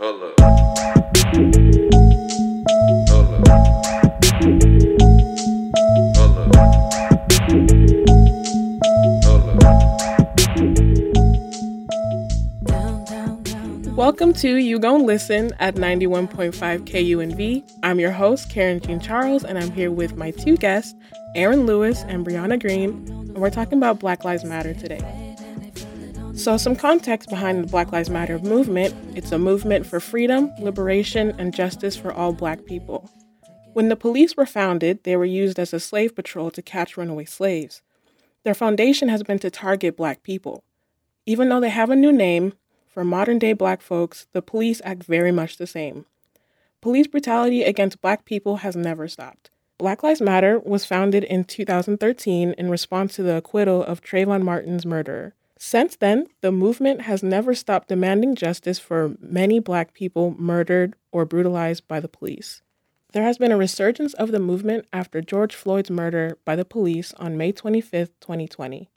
Up. 0.00 0.06
Hold 0.10 0.22
up. 0.24 0.44
Welcome 13.96 14.32
to 14.32 14.56
You 14.56 14.80
Gon' 14.80 15.06
Listen 15.06 15.52
at 15.60 15.76
91.5 15.76 16.52
KUNV. 16.80 17.62
I'm 17.84 18.00
your 18.00 18.10
host, 18.10 18.50
Karen 18.50 18.80
Jean 18.80 18.98
Charles, 18.98 19.44
and 19.44 19.56
I'm 19.56 19.70
here 19.70 19.92
with 19.92 20.16
my 20.16 20.32
two 20.32 20.56
guests, 20.56 20.96
Aaron 21.36 21.66
Lewis 21.66 22.02
and 22.08 22.26
Brianna 22.26 22.60
Green, 22.60 23.06
and 23.08 23.38
we're 23.38 23.48
talking 23.50 23.78
about 23.78 24.00
Black 24.00 24.24
Lives 24.24 24.44
Matter 24.44 24.74
today. 24.74 25.23
So, 26.36 26.56
some 26.56 26.74
context 26.74 27.28
behind 27.30 27.62
the 27.62 27.68
Black 27.68 27.92
Lives 27.92 28.10
Matter 28.10 28.40
movement 28.40 28.92
it's 29.16 29.30
a 29.30 29.38
movement 29.38 29.86
for 29.86 30.00
freedom, 30.00 30.50
liberation, 30.58 31.32
and 31.38 31.54
justice 31.54 31.96
for 31.96 32.12
all 32.12 32.32
black 32.32 32.64
people. 32.64 33.08
When 33.72 33.88
the 33.88 33.96
police 33.96 34.36
were 34.36 34.44
founded, 34.44 35.04
they 35.04 35.16
were 35.16 35.24
used 35.24 35.60
as 35.60 35.72
a 35.72 35.78
slave 35.78 36.16
patrol 36.16 36.50
to 36.50 36.60
catch 36.60 36.96
runaway 36.96 37.24
slaves. 37.24 37.82
Their 38.42 38.52
foundation 38.52 39.08
has 39.08 39.22
been 39.22 39.38
to 39.38 39.50
target 39.50 39.96
black 39.96 40.24
people. 40.24 40.64
Even 41.24 41.48
though 41.48 41.60
they 41.60 41.70
have 41.70 41.90
a 41.90 41.96
new 41.96 42.12
name, 42.12 42.54
for 42.88 43.04
modern 43.04 43.38
day 43.38 43.52
black 43.52 43.80
folks, 43.80 44.26
the 44.32 44.42
police 44.42 44.82
act 44.84 45.04
very 45.04 45.30
much 45.30 45.56
the 45.56 45.68
same. 45.68 46.04
Police 46.80 47.06
brutality 47.06 47.62
against 47.62 48.00
black 48.00 48.24
people 48.24 48.56
has 48.58 48.74
never 48.74 49.06
stopped. 49.06 49.50
Black 49.78 50.02
Lives 50.02 50.20
Matter 50.20 50.58
was 50.58 50.84
founded 50.84 51.22
in 51.22 51.44
2013 51.44 52.54
in 52.58 52.70
response 52.70 53.14
to 53.14 53.22
the 53.22 53.36
acquittal 53.36 53.84
of 53.84 54.02
Trayvon 54.02 54.42
Martin's 54.42 54.84
murderer. 54.84 55.32
Since 55.66 55.96
then, 55.96 56.26
the 56.42 56.52
movement 56.52 57.00
has 57.00 57.22
never 57.22 57.54
stopped 57.54 57.88
demanding 57.88 58.34
justice 58.34 58.78
for 58.78 59.16
many 59.18 59.60
black 59.60 59.94
people 59.94 60.34
murdered 60.38 60.94
or 61.10 61.24
brutalized 61.24 61.88
by 61.88 62.00
the 62.00 62.06
police. 62.06 62.60
There 63.12 63.22
has 63.22 63.38
been 63.38 63.50
a 63.50 63.56
resurgence 63.56 64.12
of 64.12 64.30
the 64.30 64.38
movement 64.38 64.84
after 64.92 65.22
George 65.22 65.54
Floyd's 65.54 65.90
murder 65.90 66.36
by 66.44 66.54
the 66.54 66.66
police 66.66 67.14
on 67.14 67.38
May 67.38 67.50
25, 67.50 68.10
2020, 68.20 68.90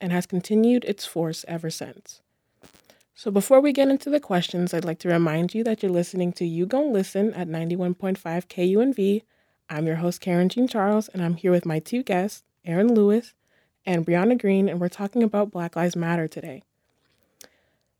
and 0.00 0.10
has 0.10 0.24
continued 0.24 0.86
its 0.86 1.04
force 1.04 1.44
ever 1.48 1.68
since. 1.68 2.22
So, 3.14 3.30
before 3.30 3.60
we 3.60 3.74
get 3.74 3.90
into 3.90 4.08
the 4.08 4.18
questions, 4.18 4.72
I'd 4.72 4.86
like 4.86 5.00
to 5.00 5.10
remind 5.10 5.54
you 5.54 5.62
that 5.64 5.82
you're 5.82 5.92
listening 5.92 6.32
to 6.32 6.46
You 6.46 6.64
Gon' 6.64 6.94
Listen 6.94 7.34
at 7.34 7.46
91.5 7.46 8.16
KUNV. 8.18 9.22
I'm 9.68 9.86
your 9.86 9.96
host, 9.96 10.22
Karen 10.22 10.48
Jean 10.48 10.66
Charles, 10.66 11.08
and 11.08 11.22
I'm 11.22 11.34
here 11.34 11.50
with 11.50 11.66
my 11.66 11.78
two 11.78 12.02
guests, 12.02 12.42
Aaron 12.64 12.94
Lewis 12.94 13.34
and 13.86 14.04
Brianna 14.04 14.38
Green, 14.38 14.68
and 14.68 14.80
we're 14.80 14.88
talking 14.88 15.22
about 15.22 15.50
Black 15.50 15.76
Lives 15.76 15.96
Matter 15.96 16.28
today. 16.28 16.62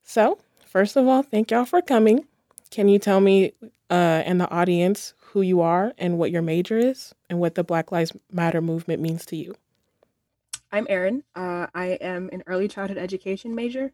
So, 0.03 0.39
first 0.67 0.97
of 0.97 1.07
all, 1.07 1.23
thank 1.23 1.51
y'all 1.51 1.65
for 1.65 1.81
coming. 1.81 2.27
Can 2.71 2.89
you 2.89 2.99
tell 2.99 3.21
me 3.21 3.53
uh, 3.91 4.23
and 4.25 4.41
the 4.41 4.51
audience 4.51 5.15
who 5.33 5.43
you 5.43 5.61
are 5.61 5.93
and 5.97 6.19
what 6.19 6.31
your 6.31 6.43
major 6.43 6.77
is 6.77 7.15
and 7.31 7.39
what 7.39 7.55
the 7.55 7.65
Black 7.65 7.93
Lives 7.93 8.13
Matter 8.33 8.61
movement 8.61 9.01
means 9.01 9.25
to 9.27 9.37
you? 9.37 9.55
I'm 10.73 10.87
Erin. 10.89 11.23
Uh, 11.35 11.69
I 11.75 11.99
am 12.01 12.29
an 12.33 12.43
early 12.47 12.69
childhood 12.69 12.99
education 12.99 13.55
major. 13.55 13.93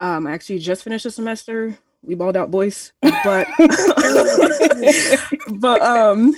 Um, 0.00 0.26
I 0.26 0.32
actually 0.32 0.58
just 0.58 0.82
finished 0.82 1.06
a 1.06 1.10
semester. 1.10 1.78
We 2.02 2.16
balled 2.16 2.36
out, 2.36 2.50
boys. 2.50 2.92
But 3.00 3.46
but 5.48 5.80
um, 5.80 6.34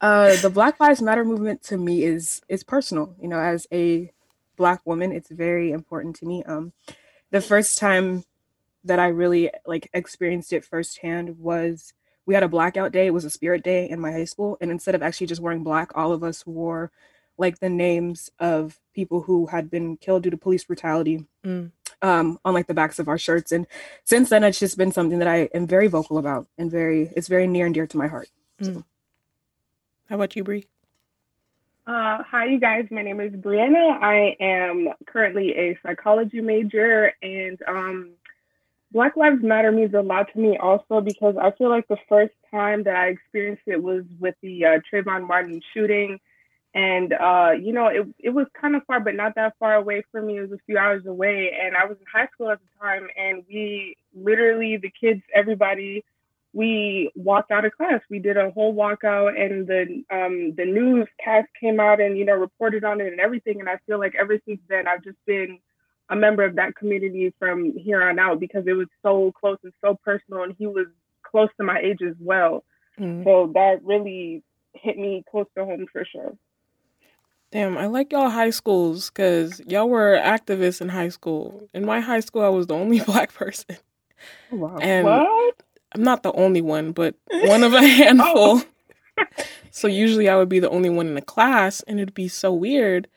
uh, 0.00 0.36
the 0.42 0.50
Black 0.52 0.80
Lives 0.80 1.00
Matter 1.00 1.24
movement 1.24 1.62
to 1.64 1.76
me 1.76 2.02
is 2.02 2.42
is 2.48 2.64
personal. 2.64 3.14
You 3.20 3.28
know, 3.28 3.38
as 3.38 3.66
a 3.72 4.12
black 4.56 4.80
woman, 4.84 5.12
it's 5.12 5.30
very 5.30 5.72
important 5.72 6.16
to 6.16 6.26
me. 6.26 6.42
Um, 6.44 6.72
the 7.30 7.40
first 7.40 7.78
time 7.78 8.24
that 8.84 8.98
I 8.98 9.08
really 9.08 9.50
like 9.66 9.88
experienced 9.94 10.52
it 10.52 10.64
firsthand 10.64 11.38
was 11.38 11.92
we 12.26 12.34
had 12.34 12.42
a 12.42 12.48
blackout 12.48 12.92
day. 12.92 13.06
It 13.06 13.14
was 13.14 13.24
a 13.24 13.30
spirit 13.30 13.62
day 13.62 13.88
in 13.88 14.00
my 14.00 14.12
high 14.12 14.24
school, 14.24 14.56
and 14.60 14.70
instead 14.70 14.94
of 14.94 15.02
actually 15.02 15.26
just 15.26 15.40
wearing 15.40 15.62
black, 15.62 15.90
all 15.96 16.12
of 16.12 16.22
us 16.22 16.46
wore 16.46 16.90
like 17.36 17.58
the 17.58 17.68
names 17.68 18.30
of 18.38 18.78
people 18.94 19.22
who 19.22 19.46
had 19.46 19.68
been 19.70 19.96
killed 19.96 20.22
due 20.22 20.30
to 20.30 20.36
police 20.36 20.64
brutality 20.64 21.26
Mm. 21.44 21.72
um, 22.00 22.38
on 22.44 22.54
like 22.54 22.68
the 22.68 22.74
backs 22.74 22.98
of 22.98 23.08
our 23.08 23.18
shirts. 23.18 23.50
And 23.52 23.66
since 24.04 24.30
then, 24.30 24.44
it's 24.44 24.60
just 24.60 24.78
been 24.78 24.92
something 24.92 25.18
that 25.18 25.28
I 25.28 25.48
am 25.52 25.66
very 25.66 25.88
vocal 25.88 26.16
about 26.18 26.46
and 26.56 26.70
very 26.70 27.10
it's 27.16 27.28
very 27.28 27.46
near 27.46 27.66
and 27.66 27.74
dear 27.74 27.86
to 27.88 27.96
my 27.98 28.06
heart. 28.06 28.28
How 30.08 30.14
about 30.16 30.36
you, 30.36 30.44
Brie? 30.44 30.66
Uh, 31.86 32.22
hi, 32.30 32.46
you 32.46 32.58
guys. 32.58 32.86
My 32.90 33.02
name 33.02 33.20
is 33.20 33.32
Brianna. 33.34 34.00
I 34.00 34.34
am 34.40 34.88
currently 35.06 35.50
a 35.50 35.78
psychology 35.82 36.40
major, 36.40 37.12
and 37.22 37.60
um, 37.68 38.12
Black 38.90 39.16
Lives 39.16 39.42
Matter 39.42 39.70
means 39.70 39.92
a 39.92 40.00
lot 40.00 40.32
to 40.32 40.38
me 40.38 40.56
also 40.56 41.02
because 41.02 41.34
I 41.38 41.50
feel 41.50 41.68
like 41.68 41.86
the 41.88 41.98
first 42.08 42.32
time 42.50 42.84
that 42.84 42.96
I 42.96 43.08
experienced 43.08 43.64
it 43.66 43.82
was 43.82 44.04
with 44.18 44.34
the 44.40 44.64
uh, 44.64 44.78
Trayvon 44.90 45.28
Martin 45.28 45.60
shooting. 45.74 46.18
And, 46.74 47.12
uh, 47.12 47.50
you 47.60 47.74
know, 47.74 47.88
it, 47.88 48.06
it 48.18 48.30
was 48.30 48.46
kind 48.58 48.74
of 48.74 48.82
far, 48.86 48.98
but 48.98 49.14
not 49.14 49.34
that 49.34 49.52
far 49.58 49.74
away 49.74 50.04
from 50.10 50.26
me. 50.26 50.38
It 50.38 50.48
was 50.48 50.52
a 50.52 50.62
few 50.64 50.78
hours 50.78 51.04
away. 51.04 51.52
And 51.62 51.76
I 51.76 51.84
was 51.84 51.98
in 52.00 52.06
high 52.10 52.28
school 52.32 52.50
at 52.50 52.60
the 52.60 52.80
time, 52.80 53.08
and 53.16 53.44
we 53.46 53.96
literally, 54.14 54.78
the 54.78 54.90
kids, 54.90 55.20
everybody, 55.34 56.02
we 56.54 57.10
walked 57.16 57.50
out 57.50 57.64
of 57.64 57.76
class. 57.76 58.00
We 58.08 58.20
did 58.20 58.36
a 58.36 58.50
whole 58.50 58.74
walkout, 58.74 59.38
and 59.38 59.66
the 59.66 60.04
um, 60.10 60.54
the 60.56 60.64
newscast 60.64 61.48
came 61.60 61.80
out 61.80 62.00
and 62.00 62.16
you 62.16 62.24
know 62.24 62.34
reported 62.34 62.84
on 62.84 63.00
it 63.00 63.08
and 63.08 63.20
everything. 63.20 63.60
And 63.60 63.68
I 63.68 63.78
feel 63.86 63.98
like 63.98 64.14
ever 64.18 64.38
since 64.46 64.60
then, 64.68 64.86
I've 64.86 65.02
just 65.02 65.18
been 65.26 65.58
a 66.08 66.16
member 66.16 66.44
of 66.44 66.54
that 66.56 66.76
community 66.76 67.34
from 67.38 67.76
here 67.76 68.02
on 68.02 68.18
out 68.18 68.38
because 68.38 68.64
it 68.66 68.74
was 68.74 68.86
so 69.02 69.32
close 69.38 69.58
and 69.64 69.72
so 69.84 69.98
personal, 70.04 70.44
and 70.44 70.54
he 70.56 70.66
was 70.66 70.86
close 71.22 71.48
to 71.56 71.64
my 71.64 71.80
age 71.80 72.02
as 72.06 72.14
well. 72.20 72.64
Mm. 72.98 73.24
So 73.24 73.50
that 73.54 73.80
really 73.82 74.44
hit 74.74 74.96
me 74.96 75.24
close 75.28 75.46
to 75.56 75.64
home 75.64 75.86
for 75.92 76.04
sure. 76.04 76.36
Damn, 77.50 77.76
I 77.76 77.86
like 77.86 78.12
y'all 78.12 78.30
high 78.30 78.50
schools 78.50 79.10
because 79.10 79.60
y'all 79.66 79.88
were 79.88 80.20
activists 80.22 80.80
in 80.80 80.88
high 80.88 81.08
school. 81.08 81.68
In 81.74 81.84
my 81.84 82.00
high 82.00 82.20
school, 82.20 82.42
I 82.42 82.48
was 82.48 82.68
the 82.68 82.74
only 82.74 83.00
black 83.06 83.32
person. 83.32 83.76
Wow. 84.52 84.78
And 84.78 85.04
what? 85.04 85.54
I'm 85.94 86.02
not 86.02 86.22
the 86.22 86.32
only 86.32 86.60
one, 86.60 86.92
but 86.92 87.14
one 87.42 87.62
of 87.62 87.72
a 87.74 87.82
handful. 87.86 88.62
so 89.70 89.88
usually 89.88 90.28
I 90.28 90.36
would 90.36 90.48
be 90.48 90.60
the 90.60 90.70
only 90.70 90.90
one 90.90 91.06
in 91.06 91.14
the 91.14 91.22
class, 91.22 91.82
and 91.82 91.98
it'd 92.00 92.14
be 92.14 92.28
so 92.28 92.52
weird 92.52 93.08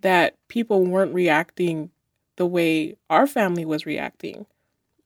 that 0.00 0.34
people 0.48 0.84
weren't 0.84 1.14
reacting 1.14 1.90
the 2.36 2.46
way 2.46 2.96
our 3.10 3.26
family 3.26 3.64
was 3.64 3.86
reacting. 3.86 4.46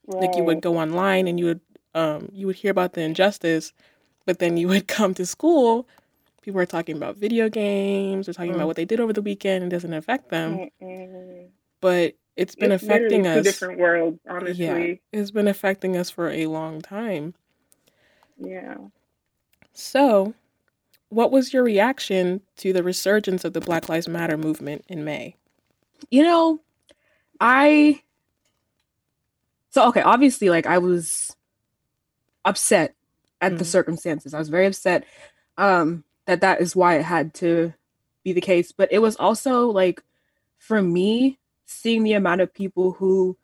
Like 0.08 0.36
you 0.36 0.44
would 0.44 0.60
go 0.60 0.76
online 0.78 1.28
and 1.28 1.38
you 1.38 1.46
would 1.46 1.60
um 1.94 2.28
you 2.32 2.46
would 2.46 2.56
hear 2.56 2.70
about 2.70 2.94
the 2.94 3.02
injustice, 3.02 3.72
but 4.26 4.38
then 4.38 4.56
you 4.56 4.68
would 4.68 4.88
come 4.98 5.14
to 5.14 5.26
school, 5.26 5.86
people 6.42 6.60
are 6.60 6.66
talking 6.66 6.96
about 6.96 7.16
video 7.16 7.48
games, 7.48 8.28
or 8.28 8.32
talking 8.32 8.52
Mm. 8.52 8.56
about 8.56 8.66
what 8.66 8.76
they 8.76 8.84
did 8.84 9.00
over 9.00 9.12
the 9.12 9.22
weekend, 9.22 9.64
it 9.64 9.68
doesn't 9.70 9.94
affect 9.94 10.30
them. 10.30 10.70
Mm-mm. 10.82 11.48
But 11.80 12.16
it's 12.40 12.54
been 12.56 12.72
It's 12.72 12.82
affecting 12.82 13.26
us. 13.26 13.36
Two 13.36 13.42
different 13.52 13.78
worlds, 13.78 14.20
honestly. 14.28 15.02
It's 15.12 15.30
been 15.30 15.48
affecting 15.48 15.96
us 15.96 16.10
for 16.10 16.28
a 16.30 16.46
long 16.46 16.80
time. 16.82 17.34
yeah. 18.38 18.76
So, 19.72 20.34
what 21.08 21.30
was 21.32 21.52
your 21.52 21.62
reaction 21.64 22.42
to 22.58 22.72
the 22.72 22.82
resurgence 22.82 23.44
of 23.44 23.52
the 23.52 23.60
Black 23.60 23.88
Lives 23.88 24.08
Matter 24.08 24.36
movement 24.36 24.84
in 24.88 25.04
May? 25.04 25.36
you 26.10 26.22
know, 26.22 26.60
I 27.40 28.02
so 29.70 29.88
okay, 29.88 30.02
obviously 30.02 30.50
like 30.50 30.66
I 30.66 30.78
was 30.78 31.36
upset 32.44 32.94
at 33.40 33.58
the 33.58 33.64
Mhm. 33.64 33.68
circumstances. 33.68 34.34
I 34.34 34.38
was 34.38 34.50
very 34.50 34.66
upset 34.66 35.04
um 35.58 36.04
that 36.26 36.42
that 36.42 36.62
is 36.62 36.76
why 36.76 36.96
it 36.96 37.04
had 37.04 37.34
to 37.34 37.74
be 38.24 38.32
the 38.34 38.42
case, 38.42 38.72
but 38.72 38.92
it 38.92 39.00
was 39.00 39.16
also 39.16 39.68
like 39.70 40.04
for 40.58 40.82
me 40.82 41.39
seeing 41.70 42.02
the 42.02 42.12
amount 42.14 42.40
of 42.40 42.52
people 42.52 42.92
who 42.92 43.36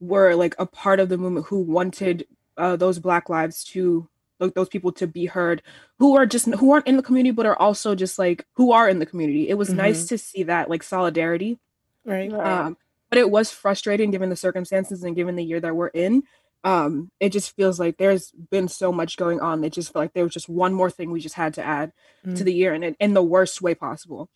were 0.00 0.34
like 0.34 0.54
a 0.58 0.66
part 0.66 1.00
of 1.00 1.08
the 1.08 1.18
movement 1.18 1.46
who 1.46 1.58
wanted 1.60 2.26
uh, 2.56 2.76
those 2.76 2.98
black 2.98 3.28
lives 3.28 3.64
to 3.64 4.08
like 4.40 4.54
those 4.54 4.68
people 4.68 4.90
to 4.92 5.06
be 5.06 5.26
heard 5.26 5.62
who 5.98 6.16
are 6.16 6.26
just 6.26 6.46
who 6.54 6.72
aren't 6.72 6.86
in 6.86 6.96
the 6.96 7.02
community 7.02 7.30
but 7.30 7.46
are 7.46 7.58
also 7.58 7.94
just 7.94 8.18
like 8.18 8.44
who 8.54 8.72
are 8.72 8.88
in 8.88 8.98
the 8.98 9.06
community 9.06 9.48
it 9.48 9.54
was 9.54 9.68
nice 9.72 10.06
to 10.06 10.18
see 10.18 10.42
that 10.44 10.68
like 10.68 10.82
solidarity 10.82 11.58
Right? 12.04 12.32
Right. 12.32 12.46
um, 12.66 12.76
but 13.10 13.18
it 13.18 13.30
was 13.30 13.50
frustrating 13.52 14.10
given 14.10 14.28
the 14.30 14.36
circumstances 14.36 15.04
and 15.04 15.14
given 15.14 15.36
the 15.36 15.44
year 15.44 15.60
that 15.60 15.76
we're 15.76 15.88
in. 15.88 16.24
Um, 16.64 17.10
it 17.20 17.28
just 17.30 17.54
feels 17.54 17.78
like 17.78 17.96
there's 17.98 18.30
been 18.50 18.66
so 18.68 18.90
much 18.90 19.16
going 19.16 19.38
on. 19.40 19.62
It 19.62 19.72
just 19.72 19.92
felt 19.92 20.02
like 20.04 20.12
there 20.14 20.24
was 20.24 20.32
just 20.32 20.48
one 20.48 20.72
more 20.74 20.90
thing 20.90 21.10
we 21.12 21.20
just 21.20 21.34
had 21.36 21.54
to 21.54 21.62
add 21.62 21.92
to 22.24 22.30
Mhm. 22.30 22.44
the 22.44 22.54
year 22.54 22.72
and 22.74 22.82
in, 22.84 22.96
in 22.98 23.14
the 23.14 23.22
worst 23.22 23.60
way 23.62 23.74
possible. 23.74 24.28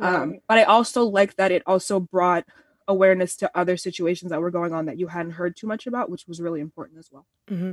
Um, 0.00 0.38
but 0.48 0.58
I 0.58 0.64
also 0.64 1.04
like 1.04 1.36
that 1.36 1.50
it 1.52 1.62
also 1.66 2.00
brought 2.00 2.44
awareness 2.86 3.36
to 3.36 3.50
other 3.54 3.76
situations 3.76 4.30
that 4.30 4.40
were 4.40 4.50
going 4.50 4.72
on 4.72 4.86
that 4.86 4.98
you 4.98 5.08
hadn't 5.08 5.32
heard 5.32 5.56
too 5.56 5.66
much 5.66 5.86
about, 5.86 6.10
which 6.10 6.26
was 6.26 6.40
really 6.40 6.60
important 6.60 6.98
as 6.98 7.08
well. 7.12 7.26
hmm 7.48 7.72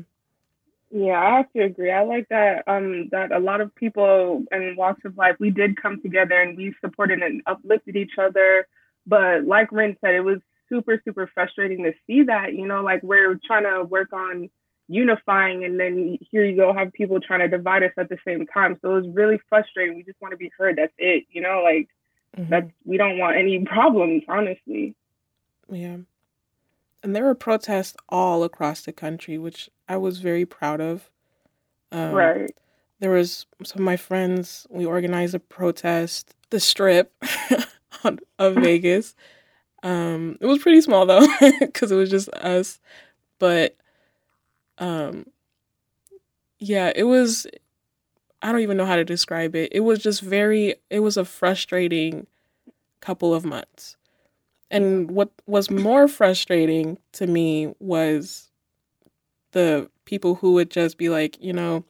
Yeah, 0.92 1.19
I 1.19 1.38
have 1.38 1.51
to 1.54 1.63
agree. 1.63 1.92
I 1.92 2.04
like 2.04 2.27
that 2.30 2.63
um 2.68 3.10
that 3.12 3.31
a 3.31 3.39
lot 3.39 3.62
of 3.62 3.74
people 3.75 4.44
in 4.51 4.75
walks 4.77 5.06
of 5.06 5.18
life 5.18 5.36
we 5.39 5.51
did 5.51 5.81
come 5.81 6.01
together 6.01 6.39
and 6.39 6.57
we 6.57 6.74
supported 6.81 7.22
and 7.22 7.42
uplifted 7.45 7.95
each 7.95 8.13
other. 8.18 8.68
But 9.07 9.45
like 9.45 9.72
Ren 9.72 9.95
said, 10.01 10.16
it 10.16 10.22
was 10.22 10.39
super, 10.68 11.00
super 11.06 11.30
frustrating 11.33 11.83
to 11.83 11.94
see 12.07 12.24
that, 12.24 12.54
you 12.54 12.68
know, 12.68 12.81
like 12.81 13.04
we're 13.04 13.39
trying 13.45 13.63
to 13.63 13.83
work 13.83 14.13
on 14.13 14.50
unifying 14.88 15.63
and 15.66 15.80
then 15.80 16.18
here 16.31 16.45
you 16.45 16.56
go 16.56 16.72
have 16.74 16.94
people 16.94 17.19
trying 17.19 17.39
to 17.39 17.48
divide 17.48 17.81
us 17.83 17.92
at 17.98 18.07
the 18.07 18.18
same 18.25 18.45
time 18.45 18.77
so 18.81 18.92
it 18.92 19.01
was 19.01 19.10
really 19.16 19.39
frustrating 19.50 19.95
we 19.95 20.04
just 20.04 20.22
want 20.22 20.31
to 20.31 20.38
be 20.38 20.51
heard 20.57 20.75
that's 20.77 20.94
it 21.00 21.24
you 21.31 21.42
know 21.42 21.63
like 21.63 21.89
Mhm. 22.37 22.49
that's 22.49 22.71
we 22.85 22.97
don't 22.97 23.17
want 23.17 23.37
any 23.37 23.63
problems 23.65 24.23
honestly 24.27 24.93
Yeah. 25.69 25.97
And 27.03 27.15
there 27.15 27.23
were 27.23 27.35
protests 27.35 27.95
all 28.09 28.43
across 28.43 28.81
the 28.81 28.91
country, 28.93 29.37
which 29.37 29.69
I 29.87 29.97
was 29.97 30.19
very 30.19 30.45
proud 30.45 30.81
of. 30.81 31.09
Um, 31.91 32.13
right 32.13 32.55
There 32.99 33.11
was 33.11 33.45
some 33.63 33.81
of 33.81 33.85
my 33.85 33.97
friends, 33.97 34.65
we 34.69 34.85
organized 34.85 35.35
a 35.35 35.39
protest, 35.39 36.33
the 36.49 36.59
strip 36.59 37.13
of 38.39 38.55
Vegas. 38.55 39.15
Um, 39.83 40.38
it 40.41 40.47
was 40.47 40.59
pretty 40.59 40.81
small 40.81 41.05
though, 41.05 41.27
because 41.59 41.91
it 41.91 41.95
was 41.95 42.09
just 42.09 42.29
us. 42.29 42.79
But 43.39 43.75
um, 44.79 45.27
yeah, 46.59 46.91
it 46.95 47.03
was, 47.03 47.45
I 48.45 48.51
don't 48.51 48.62
even 48.62 48.77
know 48.77 48.86
how 48.86 48.95
to 48.95 49.03
describe 49.03 49.56
it. 49.56 49.69
It 49.71 49.80
was 49.80 49.97
just 50.03 50.21
very, 50.21 50.75
it 50.92 51.00
was 51.00 51.18
a 51.18 51.25
frustrating 51.25 52.27
couple 53.01 53.33
of 53.33 53.44
months. 53.44 53.97
And 54.69 55.09
what 55.09 55.31
was 55.47 55.71
more 55.71 56.07
frustrating 56.07 57.00
to 57.13 57.25
me 57.25 57.74
was 57.80 58.51
the 59.53 59.89
people 60.06 60.36
who 60.36 60.53
would 60.53 60.69
just 60.69 61.00
be 61.00 61.09
like, 61.09 61.42
you 61.42 61.53
know, 61.53 61.86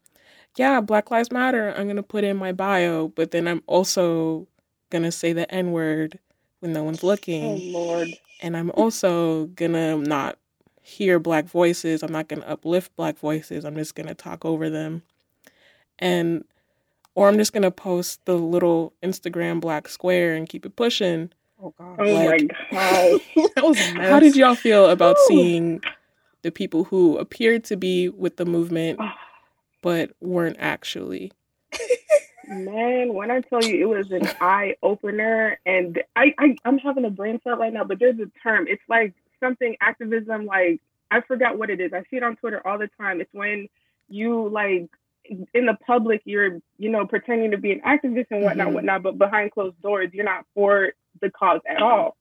yeah, 0.56 0.80
Black 0.80 1.12
Lives 1.12 1.30
Matter, 1.30 1.74
I'm 1.76 1.88
going 1.88 1.98
to 1.98 2.04
put 2.04 2.24
in 2.24 2.38
my 2.38 2.54
bio, 2.54 3.10
but 3.10 3.32
then 3.32 3.50
I'm 3.50 3.62
also 3.68 4.48
going 4.92 5.04
to 5.04 5.12
say 5.12 5.34
the 5.34 5.54
N 5.54 5.74
word 5.74 6.20
when 6.62 6.72
no 6.72 6.86
one's 6.86 7.04
looking. 7.04 7.44
oh 7.44 7.80
lord 7.80 8.08
And 8.42 8.56
I'm 8.56 8.72
also 8.72 9.48
going 9.48 9.74
to 9.74 9.98
not 9.98 10.38
hear 10.82 11.20
Black 11.20 11.50
voices. 11.50 12.02
I'm 12.02 12.14
not 12.14 12.30
going 12.30 12.44
to 12.44 12.50
uplift 12.50 12.96
Black 12.96 13.18
voices. 13.20 13.66
I'm 13.66 13.76
just 13.76 13.94
going 13.94 14.08
to 14.08 14.16
talk 14.16 14.46
over 14.46 14.70
them. 14.70 15.02
And, 16.00 16.44
or 17.16 17.28
I'm 17.28 17.38
just 17.38 17.54
going 17.54 17.64
to 17.64 17.72
post 17.72 18.24
the 18.26 18.36
little 18.36 18.94
Instagram 19.04 19.62
Black 19.62 19.88
square 19.88 20.36
and 20.36 20.48
keep 20.50 20.66
it 20.66 20.76
pushing. 20.76 21.32
Oh 21.62 21.74
god. 21.78 21.96
oh 22.00 22.14
Like- 22.14 22.52
my 22.72 22.78
god! 22.78 23.22
that 23.56 23.64
was. 23.64 23.80
How 23.80 24.20
did 24.20 24.36
y'all 24.36 24.56
feel 24.56 24.90
about 24.90 25.16
Whew. 25.18 25.28
seeing 25.28 25.82
the 26.42 26.52
people 26.52 26.84
who 26.84 27.18
appeared 27.18 27.64
to 27.66 27.78
be 27.78 28.10
with 28.10 28.36
the 28.38 28.46
movement 28.46 29.00
ah. 29.02 29.18
but 29.82 30.12
weren't 30.20 30.58
actually? 30.60 31.32
Man, 32.48 33.14
when 33.16 33.32
I 33.32 33.42
tell 33.42 33.64
you 33.64 33.82
it 33.92 33.98
was 33.98 34.12
an 34.12 34.30
eye 34.40 34.76
opener, 34.84 35.60
and 35.66 36.02
I, 36.16 36.34
I 36.38 36.56
I'm 36.64 36.78
having 36.78 37.06
a 37.06 37.10
brain 37.10 37.40
fart 37.44 37.58
right 37.58 37.74
now, 37.74 37.84
but 37.84 37.98
there's 38.00 38.20
a 38.20 38.30
term. 38.44 38.68
It's 38.68 38.84
like 38.88 39.14
something 39.40 39.76
activism. 39.82 40.46
Like 40.46 40.80
I 41.10 41.22
forgot 41.22 41.58
what 41.58 41.70
it 41.72 41.80
is. 41.82 41.92
I 41.94 42.02
see 42.12 42.18
it 42.18 42.24
on 42.24 42.36
Twitter 42.36 42.62
all 42.68 42.78
the 42.78 42.90
time. 43.00 43.20
It's 43.20 43.34
when 43.34 43.68
you 44.10 44.48
like 44.50 44.90
in 45.54 45.66
the 45.66 45.78
public, 45.86 46.22
you're 46.26 46.60
you 46.78 46.90
know 46.90 47.06
pretending 47.06 47.52
to 47.52 47.58
be 47.58 47.72
an 47.72 47.82
activist 47.82 48.28
and 48.32 48.44
whatnot, 48.44 48.68
Mhm. 48.68 48.74
whatnot, 48.74 49.04
but 49.04 49.18
behind 49.18 49.52
closed 49.52 49.82
doors, 49.82 50.10
you're 50.14 50.26
not 50.26 50.46
for 50.54 50.94
the 51.22 51.30
cause 51.30 51.62
at 51.68 51.82
all. 51.82 52.18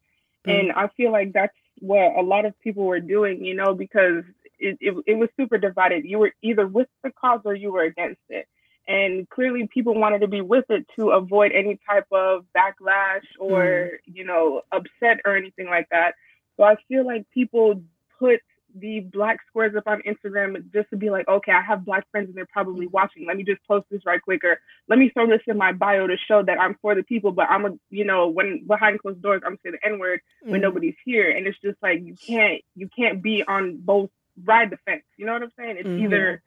Mm. 0.46 0.60
And 0.60 0.72
I 0.72 0.88
feel 0.96 1.10
like 1.12 1.32
that's 1.32 1.54
what 1.80 2.16
a 2.16 2.22
lot 2.22 2.44
of 2.44 2.58
people 2.60 2.84
were 2.84 3.00
doing, 3.00 3.44
you 3.44 3.54
know, 3.54 3.74
because 3.74 4.24
it, 4.58 4.78
it, 4.80 4.94
it 5.06 5.14
was 5.14 5.28
super 5.36 5.58
divided. 5.58 6.04
You 6.04 6.18
were 6.18 6.32
either 6.42 6.66
with 6.66 6.88
the 7.02 7.10
cause 7.10 7.40
or 7.44 7.54
you 7.54 7.72
were 7.72 7.82
against 7.82 8.20
it. 8.28 8.46
And 8.86 9.28
clearly 9.30 9.66
people 9.66 9.94
wanted 9.94 10.20
to 10.20 10.28
be 10.28 10.42
with 10.42 10.66
it 10.68 10.86
to 10.96 11.10
avoid 11.10 11.52
any 11.52 11.78
type 11.88 12.06
of 12.12 12.44
backlash 12.56 13.24
or, 13.38 13.92
you 14.04 14.24
know, 14.24 14.62
upset 14.72 15.20
or 15.24 15.36
anything 15.36 15.66
like 15.66 15.88
that. 15.90 16.14
So 16.56 16.64
I 16.64 16.76
feel 16.86 17.04
like 17.04 17.24
people 17.30 17.82
put 18.18 18.40
the 18.74 19.00
black 19.00 19.38
squares 19.48 19.74
up 19.76 19.84
on 19.86 20.02
Instagram 20.02 20.56
just 20.72 20.90
to 20.90 20.96
be 20.96 21.08
like, 21.10 21.28
okay, 21.28 21.52
I 21.52 21.62
have 21.62 21.84
black 21.84 22.10
friends 22.10 22.28
and 22.28 22.36
they're 22.36 22.46
probably 22.52 22.86
watching. 22.86 23.26
Let 23.26 23.36
me 23.36 23.44
just 23.44 23.62
post 23.66 23.86
this 23.90 24.04
right 24.04 24.20
quick 24.20 24.42
or 24.44 24.58
let 24.88 24.98
me 24.98 25.10
throw 25.10 25.26
this 25.26 25.40
in 25.46 25.56
my 25.56 25.72
bio 25.72 26.06
to 26.06 26.16
show 26.28 26.42
that 26.42 26.58
I'm 26.60 26.76
for 26.82 26.94
the 26.94 27.02
people, 27.04 27.32
but 27.32 27.48
I'm 27.48 27.64
a, 27.64 27.70
you 27.90 28.04
know, 28.04 28.28
when 28.28 28.66
behind 28.66 29.00
closed 29.00 29.22
doors, 29.22 29.42
I'm 29.46 29.58
saying 29.62 29.76
the 29.80 29.88
N 29.88 29.98
word 29.98 30.20
when 30.40 30.60
Mm. 30.60 30.64
nobody's 30.64 30.96
here. 31.04 31.30
And 31.30 31.46
it's 31.46 31.58
just 31.60 31.78
like 31.82 32.00
you 32.02 32.16
can't 32.26 32.60
you 32.74 32.88
can't 32.96 33.22
be 33.22 33.44
on 33.46 33.78
both 33.78 34.10
ride 34.44 34.70
the 34.70 34.76
fence. 34.78 35.04
You 35.16 35.26
know 35.26 35.34
what 35.34 35.42
I'm 35.42 35.52
saying? 35.56 35.76
It's 35.78 35.88
Mhm. 35.88 36.00
either 36.00 36.42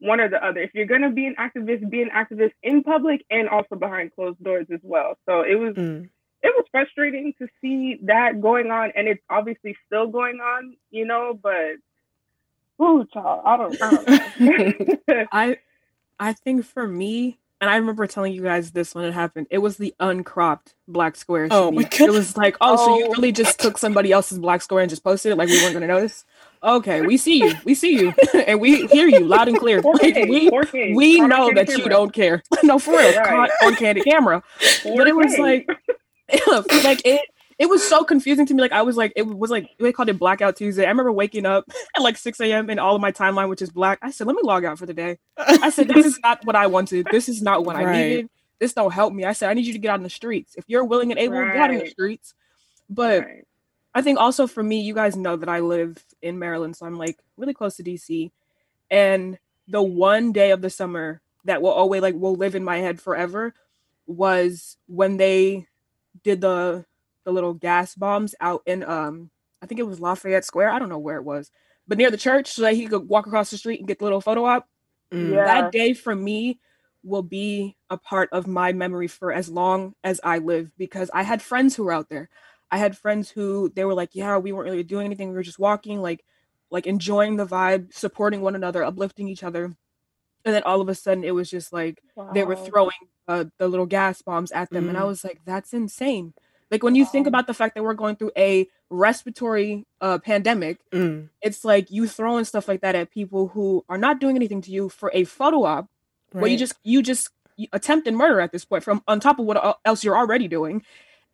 one 0.00 0.20
or 0.20 0.28
the 0.28 0.44
other. 0.44 0.60
If 0.60 0.74
you're 0.74 0.86
gonna 0.86 1.10
be 1.10 1.26
an 1.26 1.36
activist, 1.36 1.88
be 1.88 2.02
an 2.02 2.10
activist 2.10 2.52
in 2.62 2.82
public 2.82 3.24
and 3.30 3.48
also 3.48 3.76
behind 3.76 4.14
closed 4.14 4.42
doors 4.42 4.66
as 4.72 4.80
well. 4.82 5.16
So 5.26 5.42
it 5.42 5.54
was 5.56 5.74
Mm. 5.76 6.08
It 6.42 6.52
was 6.56 6.64
frustrating 6.70 7.34
to 7.40 7.48
see 7.60 7.98
that 8.02 8.40
going 8.40 8.70
on 8.70 8.92
and 8.96 9.08
it's 9.08 9.22
obviously 9.30 9.76
still 9.86 10.06
going 10.08 10.36
on, 10.40 10.76
you 10.90 11.04
know, 11.04 11.38
but 11.42 11.76
oh 12.78 13.04
child, 13.12 13.42
I 13.44 13.56
don't, 13.56 13.82
I 13.82 13.90
don't 13.90 14.98
know. 15.08 15.24
I 15.32 15.58
I 16.20 16.32
think 16.32 16.64
for 16.64 16.86
me, 16.86 17.38
and 17.60 17.68
I 17.70 17.76
remember 17.76 18.06
telling 18.06 18.32
you 18.32 18.42
guys 18.42 18.70
this 18.72 18.94
when 18.94 19.04
it 19.04 19.14
happened, 19.14 19.48
it 19.50 19.58
was 19.58 19.76
the 19.76 19.94
uncropped 20.00 20.74
black 20.86 21.16
square. 21.16 21.48
Oh 21.50 21.70
my 21.72 21.82
God. 21.82 22.00
It 22.00 22.12
was 22.12 22.36
like, 22.36 22.56
oh, 22.60 22.76
so 22.76 22.96
you 22.98 23.06
Oh. 23.06 23.12
really 23.16 23.32
just 23.32 23.58
took 23.60 23.78
somebody 23.78 24.12
else's 24.12 24.38
black 24.38 24.62
square 24.62 24.80
and 24.82 24.90
just 24.90 25.02
posted 25.04 25.32
it 25.32 25.36
like 25.36 25.48
we 25.48 25.58
weren't 25.58 25.74
gonna 25.74 25.86
notice? 25.88 26.24
Okay, 26.62 27.02
we 27.02 27.16
see 27.16 27.40
you, 27.44 27.54
we 27.64 27.74
see 27.74 27.98
you, 27.98 28.12
and 28.46 28.60
we 28.60 28.86
hear 28.86 29.06
you 29.06 29.24
loud 29.26 29.48
and 29.48 29.58
clear. 29.58 29.80
Like, 29.80 30.14
4K, 30.14 30.28
we 30.28 30.50
4K, 30.50 30.94
we 30.96 31.20
know 31.20 31.46
candid 31.46 31.68
that 31.68 31.78
you 31.78 31.88
don't 31.88 32.12
care. 32.12 32.42
no, 32.64 32.78
for 32.80 32.96
real, 32.98 33.12
Right. 33.12 33.26
caught 33.28 33.50
on 33.62 33.76
candid 33.76 34.04
camera. 34.04 34.42
But 34.96 35.06
it 35.06 35.14
was 35.14 35.38
like, 35.38 35.68
like 36.84 37.02
it. 37.04 37.22
It 37.58 37.68
was 37.68 37.86
so 37.86 38.04
confusing 38.04 38.46
to 38.46 38.54
me. 38.54 38.60
Like 38.60 38.72
I 38.72 38.82
was 38.82 38.96
like, 38.96 39.12
it 39.16 39.26
was 39.26 39.50
like 39.50 39.68
they 39.80 39.92
called 39.92 40.08
it 40.08 40.18
Blackout 40.18 40.54
Tuesday. 40.54 40.84
I 40.84 40.90
remember 40.90 41.10
waking 41.10 41.44
up 41.44 41.64
at 41.96 42.02
like 42.02 42.16
6 42.16 42.40
a.m. 42.40 42.70
and 42.70 42.78
all 42.78 42.94
of 42.94 43.00
my 43.00 43.10
timeline, 43.10 43.48
which 43.48 43.62
is 43.62 43.70
black. 43.70 43.98
I 44.00 44.12
said, 44.12 44.28
let 44.28 44.36
me 44.36 44.42
log 44.44 44.64
out 44.64 44.78
for 44.78 44.86
the 44.86 44.94
day. 44.94 45.18
I 45.36 45.70
said, 45.70 45.88
this 45.88 46.06
is 46.06 46.20
not 46.22 46.44
what 46.44 46.54
I 46.54 46.68
wanted. 46.68 47.08
This 47.10 47.28
is 47.28 47.42
not 47.42 47.64
what 47.64 47.74
I 47.74 47.92
needed. 47.92 48.28
This 48.60 48.74
don't 48.74 48.92
help 48.92 49.12
me. 49.12 49.24
I 49.24 49.32
said, 49.32 49.50
I 49.50 49.54
need 49.54 49.66
you 49.66 49.72
to 49.72 49.78
get 49.78 49.90
out 49.90 49.98
in 49.98 50.04
the 50.04 50.10
streets. 50.10 50.54
If 50.56 50.64
you're 50.68 50.84
willing 50.84 51.10
and 51.10 51.18
able, 51.18 51.44
get 51.44 51.56
out 51.56 51.70
in 51.72 51.78
the 51.78 51.86
streets. 51.86 52.34
But 52.88 53.24
Right. 53.24 53.44
I 53.94 54.02
think 54.02 54.20
also 54.20 54.46
for 54.46 54.62
me, 54.62 54.80
you 54.80 54.94
guys 54.94 55.16
know 55.16 55.36
that 55.36 55.48
I 55.48 55.60
live 55.60 56.04
in 56.22 56.38
Maryland, 56.38 56.76
so 56.76 56.86
I'm 56.86 56.96
like 56.96 57.18
really 57.36 57.54
close 57.54 57.76
to 57.76 57.82
DC. 57.82 58.30
And 58.90 59.38
the 59.66 59.82
one 59.82 60.32
day 60.32 60.52
of 60.52 60.62
the 60.62 60.70
summer 60.70 61.20
that 61.44 61.62
will 61.62 61.70
always 61.70 62.02
like 62.02 62.14
will 62.14 62.36
live 62.36 62.54
in 62.54 62.64
my 62.64 62.78
head 62.78 63.00
forever 63.00 63.54
was 64.06 64.76
when 64.86 65.16
they 65.16 65.66
did 66.22 66.40
the 66.40 66.84
the 67.24 67.32
little 67.32 67.54
gas 67.54 67.94
bombs 67.94 68.34
out 68.40 68.62
in 68.66 68.82
um 68.84 69.30
I 69.62 69.66
think 69.66 69.80
it 69.80 69.86
was 69.86 70.00
Lafayette 70.00 70.44
Square. 70.44 70.70
I 70.70 70.78
don't 70.78 70.88
know 70.88 70.98
where 70.98 71.16
it 71.16 71.24
was, 71.24 71.50
but 71.86 71.98
near 71.98 72.10
the 72.10 72.16
church, 72.16 72.48
so 72.52 72.62
that 72.62 72.74
he 72.74 72.86
could 72.86 73.08
walk 73.08 73.26
across 73.26 73.50
the 73.50 73.58
street 73.58 73.80
and 73.80 73.88
get 73.88 73.98
the 73.98 74.04
little 74.04 74.20
photo 74.20 74.44
op. 74.44 74.68
Mm. 75.12 75.34
Yeah. 75.34 75.44
That 75.44 75.72
day 75.72 75.94
for 75.94 76.14
me 76.14 76.60
will 77.02 77.22
be 77.22 77.76
a 77.90 77.96
part 77.96 78.28
of 78.32 78.46
my 78.46 78.72
memory 78.72 79.08
for 79.08 79.32
as 79.32 79.48
long 79.48 79.94
as 80.04 80.20
I 80.22 80.38
live 80.38 80.70
because 80.76 81.10
I 81.12 81.22
had 81.22 81.42
friends 81.42 81.74
who 81.74 81.84
were 81.84 81.92
out 81.92 82.08
there. 82.08 82.28
I 82.70 82.78
had 82.78 82.96
friends 82.96 83.30
who 83.30 83.72
they 83.74 83.84
were 83.84 83.94
like, 83.94 84.10
yeah, 84.12 84.36
we 84.36 84.52
weren't 84.52 84.68
really 84.68 84.82
doing 84.82 85.06
anything. 85.06 85.30
We 85.30 85.36
were 85.36 85.42
just 85.42 85.58
walking, 85.58 86.00
like, 86.00 86.24
like 86.70 86.86
enjoying 86.86 87.36
the 87.36 87.46
vibe, 87.46 87.94
supporting 87.94 88.42
one 88.42 88.54
another, 88.54 88.84
uplifting 88.84 89.28
each 89.28 89.42
other. 89.42 89.74
And 90.48 90.54
then 90.54 90.62
all 90.64 90.80
of 90.80 90.88
a 90.88 90.94
sudden, 90.94 91.24
it 91.24 91.34
was 91.34 91.50
just 91.50 91.72
like 91.72 92.02
they 92.32 92.42
were 92.44 92.56
throwing 92.56 92.90
uh, 93.28 93.44
the 93.58 93.68
little 93.68 93.84
gas 93.86 94.22
bombs 94.22 94.50
at 94.52 94.70
them, 94.70 94.88
and 94.88 94.96
I 94.96 95.02
Mm. 95.02 95.08
was 95.08 95.22
like, 95.24 95.40
that's 95.44 95.74
insane. 95.74 96.32
Like 96.70 96.82
when 96.82 96.94
you 96.94 97.04
think 97.04 97.26
about 97.26 97.46
the 97.46 97.52
fact 97.54 97.74
that 97.74 97.82
we're 97.82 97.94
going 97.94 98.16
through 98.16 98.32
a 98.36 98.66
respiratory 98.88 99.86
uh, 100.00 100.18
pandemic, 100.18 100.78
Mm. 100.92 101.28
it's 101.42 101.64
like 101.64 101.90
you 101.90 102.06
throwing 102.08 102.44
stuff 102.44 102.66
like 102.68 102.80
that 102.80 102.94
at 102.94 103.10
people 103.10 103.48
who 103.48 103.84
are 103.88 103.98
not 103.98 104.20
doing 104.20 104.36
anything 104.36 104.62
to 104.62 104.70
you 104.70 104.88
for 104.88 105.10
a 105.14 105.24
photo 105.24 105.64
op 105.64 105.86
where 106.32 106.50
you 106.50 106.56
just 106.58 106.74
you 106.84 107.02
just 107.02 107.28
attempted 107.72 108.14
murder 108.14 108.40
at 108.40 108.52
this 108.52 108.64
point 108.64 108.84
from 108.84 109.02
on 109.06 109.20
top 109.20 109.38
of 109.38 109.44
what 109.46 109.78
else 109.84 110.02
you're 110.04 110.16
already 110.16 110.48
doing. 110.48 110.82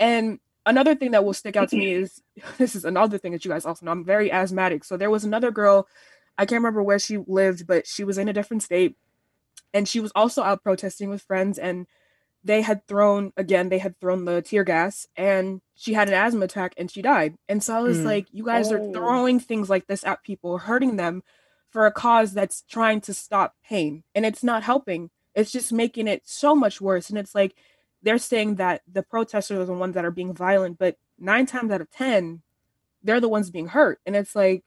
And 0.01 0.41
another 0.67 0.95
thing 0.95 1.11
that 1.13 1.25
will 1.25 1.35
stick 1.35 1.57
out 1.57 1.69
to 1.71 1.77
me 1.77 1.93
is 2.03 2.23
this 2.59 2.75
is 2.75 2.85
another 2.85 3.19
thing 3.19 3.33
that 3.33 3.45
you 3.45 3.51
guys 3.51 3.65
also 3.67 3.85
know 3.87 3.93
i'm 3.93 4.05
very 4.05 4.33
asthmatic. 4.33 4.83
So 4.85 4.97
there 4.97 5.11
was 5.11 5.25
another 5.25 5.51
girl 5.51 5.87
i 6.39 6.45
can't 6.47 6.59
remember 6.63 6.83
where 6.83 6.99
she 6.99 7.19
lived 7.19 7.67
but 7.67 7.87
she 7.87 8.03
was 8.05 8.19
in 8.19 8.29
a 8.29 8.33
different 8.33 8.63
state 8.63 8.97
and 9.75 9.87
she 9.89 10.01
was 10.01 10.13
also 10.15 10.43
out 10.43 10.63
protesting 10.63 11.11
with 11.11 11.21
friends 11.23 11.59
and 11.59 11.87
they 12.43 12.63
had 12.63 12.87
thrown 12.87 13.33
again 13.37 13.69
they 13.71 13.79
had 13.79 13.99
thrown 14.01 14.25
the 14.25 14.41
tear 14.43 14.65
gas 14.65 15.07
and 15.17 15.61
she 15.75 15.95
had 15.95 16.09
an 16.09 16.15
asthma 16.15 16.45
attack 16.45 16.75
and 16.79 16.91
she 16.91 17.03
died. 17.03 17.35
And 17.49 17.63
so 17.63 17.75
i 17.77 17.81
was 17.81 17.99
Mm. 17.99 18.05
like 18.05 18.27
you 18.33 18.45
guys 18.45 18.71
are 18.73 18.81
Oh. 18.81 18.93
throwing 18.93 19.41
things 19.41 19.69
like 19.69 19.87
this 19.87 20.05
at 20.05 20.23
people 20.23 20.59
hurting 20.59 20.97
them 20.97 21.23
for 21.71 21.87
a 21.87 21.93
cause 21.93 22.33
that's 22.33 22.63
trying 22.63 23.01
to 23.03 23.13
stop 23.15 23.57
pain. 23.65 24.05
And 24.15 24.25
it's 24.25 24.45
not 24.45 24.63
helping. 24.63 25.11
It's 25.35 25.51
just 25.51 25.73
making 25.73 26.07
it 26.07 26.23
so 26.25 26.55
much 26.55 26.81
worse. 26.81 27.09
And 27.11 27.19
it's 27.19 27.35
like 27.35 27.57
they're 28.03 28.19
saying 28.19 28.57
that 28.57 28.83
the 28.91 29.03
protesters 29.03 29.59
are 29.59 29.65
the 29.65 29.73
ones 29.73 29.95
that 29.95 30.05
are 30.05 30.11
being 30.13 30.35
violent 30.35 30.79
but 30.79 30.97
nine 31.19 31.47
times 31.47 31.73
out 31.73 31.81
of 31.81 31.91
ten 31.91 32.43
they're 33.03 33.21
the 33.21 33.29
ones 33.29 33.51
being 33.51 33.69
hurt. 33.69 34.01
And 34.07 34.15
it's 34.17 34.35
like 34.37 34.65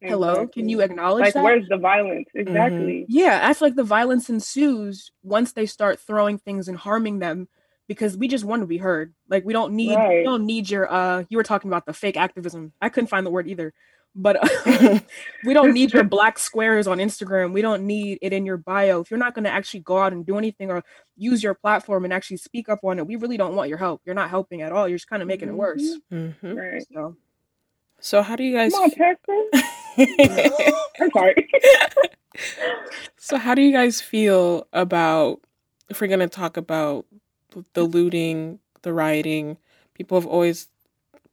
hello 0.00 0.46
can 0.46 0.68
you 0.68 0.80
acknowledge 0.80 1.22
like 1.22 1.34
that 1.34 1.42
where's 1.42 1.66
the 1.68 1.76
violence 1.76 2.28
exactly 2.34 3.06
yeah 3.08 3.40
i 3.42 3.54
feel 3.54 3.68
like 3.68 3.76
the 3.76 3.82
violence 3.82 4.28
ensues 4.28 5.10
once 5.22 5.52
they 5.52 5.66
start 5.66 5.98
throwing 5.98 6.38
things 6.38 6.68
and 6.68 6.76
harming 6.76 7.18
them 7.18 7.48
because 7.88 8.16
we 8.16 8.28
just 8.28 8.44
want 8.44 8.62
to 8.62 8.66
be 8.66 8.76
heard 8.76 9.14
like 9.28 9.44
we 9.44 9.52
don't 9.52 9.72
need 9.72 9.96
we 9.96 10.22
don't 10.22 10.44
need 10.44 10.68
your 10.68 10.92
uh 10.92 11.24
you 11.28 11.36
were 11.36 11.42
talking 11.42 11.70
about 11.70 11.86
the 11.86 11.94
fake 11.94 12.16
activism 12.16 12.72
i 12.82 12.88
couldn't 12.88 13.08
find 13.08 13.24
the 13.24 13.30
word 13.30 13.48
either 13.48 13.72
but 14.16 14.38
we 15.44 15.54
don't 15.54 15.72
need 15.74 15.92
your 15.92 16.04
black 16.16 16.38
squares 16.38 16.86
on 16.86 16.98
Instagram. 16.98 17.52
We 17.52 17.62
don't 17.62 17.86
need 17.86 18.18
it 18.22 18.32
in 18.32 18.46
your 18.46 18.56
bio. 18.56 19.00
If 19.00 19.10
you're 19.10 19.18
not 19.18 19.34
going 19.34 19.44
to 19.44 19.50
actually 19.50 19.80
go 19.80 19.98
out 19.98 20.12
and 20.12 20.24
do 20.24 20.38
anything 20.38 20.70
or 20.70 20.82
use 21.16 21.42
your 21.42 21.54
platform 21.54 22.04
and 22.04 22.12
actually 22.12 22.38
speak 22.38 22.68
up 22.68 22.80
on 22.82 22.98
it, 22.98 23.06
we 23.06 23.16
really 23.16 23.36
don't 23.36 23.54
want 23.54 23.68
your 23.68 23.78
help. 23.78 24.00
You're 24.04 24.14
not 24.14 24.30
helping 24.30 24.62
at 24.62 24.72
all. 24.72 24.88
You're 24.88 24.98
just 24.98 25.08
kind 25.08 25.22
of 25.22 25.28
making 25.28 25.50
it 25.50 25.54
worse. 25.54 25.98
Mm-hmm. 26.10 26.54
Right. 26.54 26.84
So 26.92 27.16
So 28.00 28.22
how 28.22 28.36
do 28.36 28.42
you 28.42 28.56
guys? 28.56 28.72
Come 28.72 28.84
on, 28.84 28.90
Texas. 28.90 29.70
I'm 31.00 31.10
sorry. 31.12 31.48
so 33.16 33.38
how 33.38 33.54
do 33.54 33.62
you 33.62 33.72
guys 33.72 34.00
feel 34.00 34.66
about 34.72 35.40
if 35.88 36.00
we're 36.00 36.06
gonna 36.06 36.28
talk 36.28 36.56
about 36.56 37.06
the 37.72 37.84
looting, 37.84 38.58
the 38.82 38.92
rioting? 38.92 39.56
People 39.94 40.20
have 40.20 40.26
always 40.26 40.68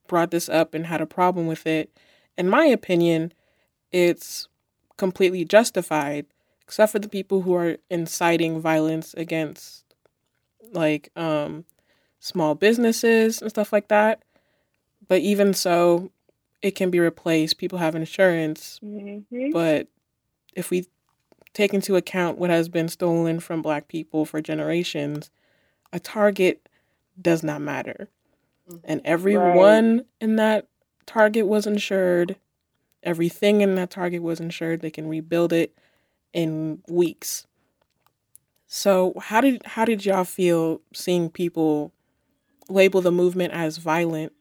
brought 0.08 0.32
this 0.32 0.50
up 0.50 0.74
and 0.74 0.86
had 0.86 1.01
a 1.01 1.05
problem 1.05 1.48
with 1.48 1.65
it. 1.67 1.98
In 2.38 2.48
my 2.48 2.65
opinion, 2.65 3.34
it's 3.91 4.48
completely 4.98 5.46
justified, 5.46 6.25
except 6.62 6.91
for 6.91 7.00
the 7.00 7.10
people 7.10 7.41
who 7.41 7.53
are 7.55 7.77
inciting 7.89 8.60
violence 8.60 9.13
against 9.15 9.84
like 10.72 11.10
um 11.15 11.65
small 12.20 12.55
businesses 12.55 13.41
and 13.41 13.50
stuff 13.50 13.74
like 13.74 13.89
that. 13.89 14.24
But 15.08 15.22
even 15.22 15.53
so, 15.53 16.12
it 16.63 16.72
can 16.72 16.89
be 16.89 17.00
replaced. 17.00 17.60
People 17.60 17.77
have 17.77 17.93
insurance, 17.93 18.79
Mhm. 18.84 19.51
but 19.51 19.88
if 20.55 20.72
we 20.72 20.88
take 21.53 21.74
into 21.74 21.96
account 21.96 22.39
what 22.39 22.50
has 22.50 22.70
been 22.70 22.88
stolen 22.88 23.39
from 23.39 23.62
black 23.62 23.88
people 23.88 24.25
for 24.25 24.41
generations, 24.41 25.29
a 25.91 26.00
target 26.00 26.67
does 27.22 27.43
not 27.43 27.62
matter. 27.62 28.08
And 28.86 29.01
everyone 29.05 30.05
in 30.22 30.38
that 30.38 30.67
target 31.05 31.46
was 31.48 31.67
insured. 31.67 32.38
Everything 33.03 33.62
in 33.62 33.75
that 33.75 33.91
target 33.91 34.24
was 34.24 34.39
insured. 34.39 34.79
They 34.79 34.89
can 34.89 35.08
rebuild 35.08 35.51
it 35.53 35.77
in 36.32 36.82
weeks. 36.88 37.46
So 38.65 39.13
how 39.20 39.41
did 39.41 39.63
how 39.65 39.86
did 39.86 40.05
y'all 40.05 40.24
feel 40.24 40.82
seeing 40.93 41.29
people 41.29 41.91
label 42.70 43.01
the 43.01 43.12
movement 43.12 43.53
as 43.53 43.77
violent 43.77 44.34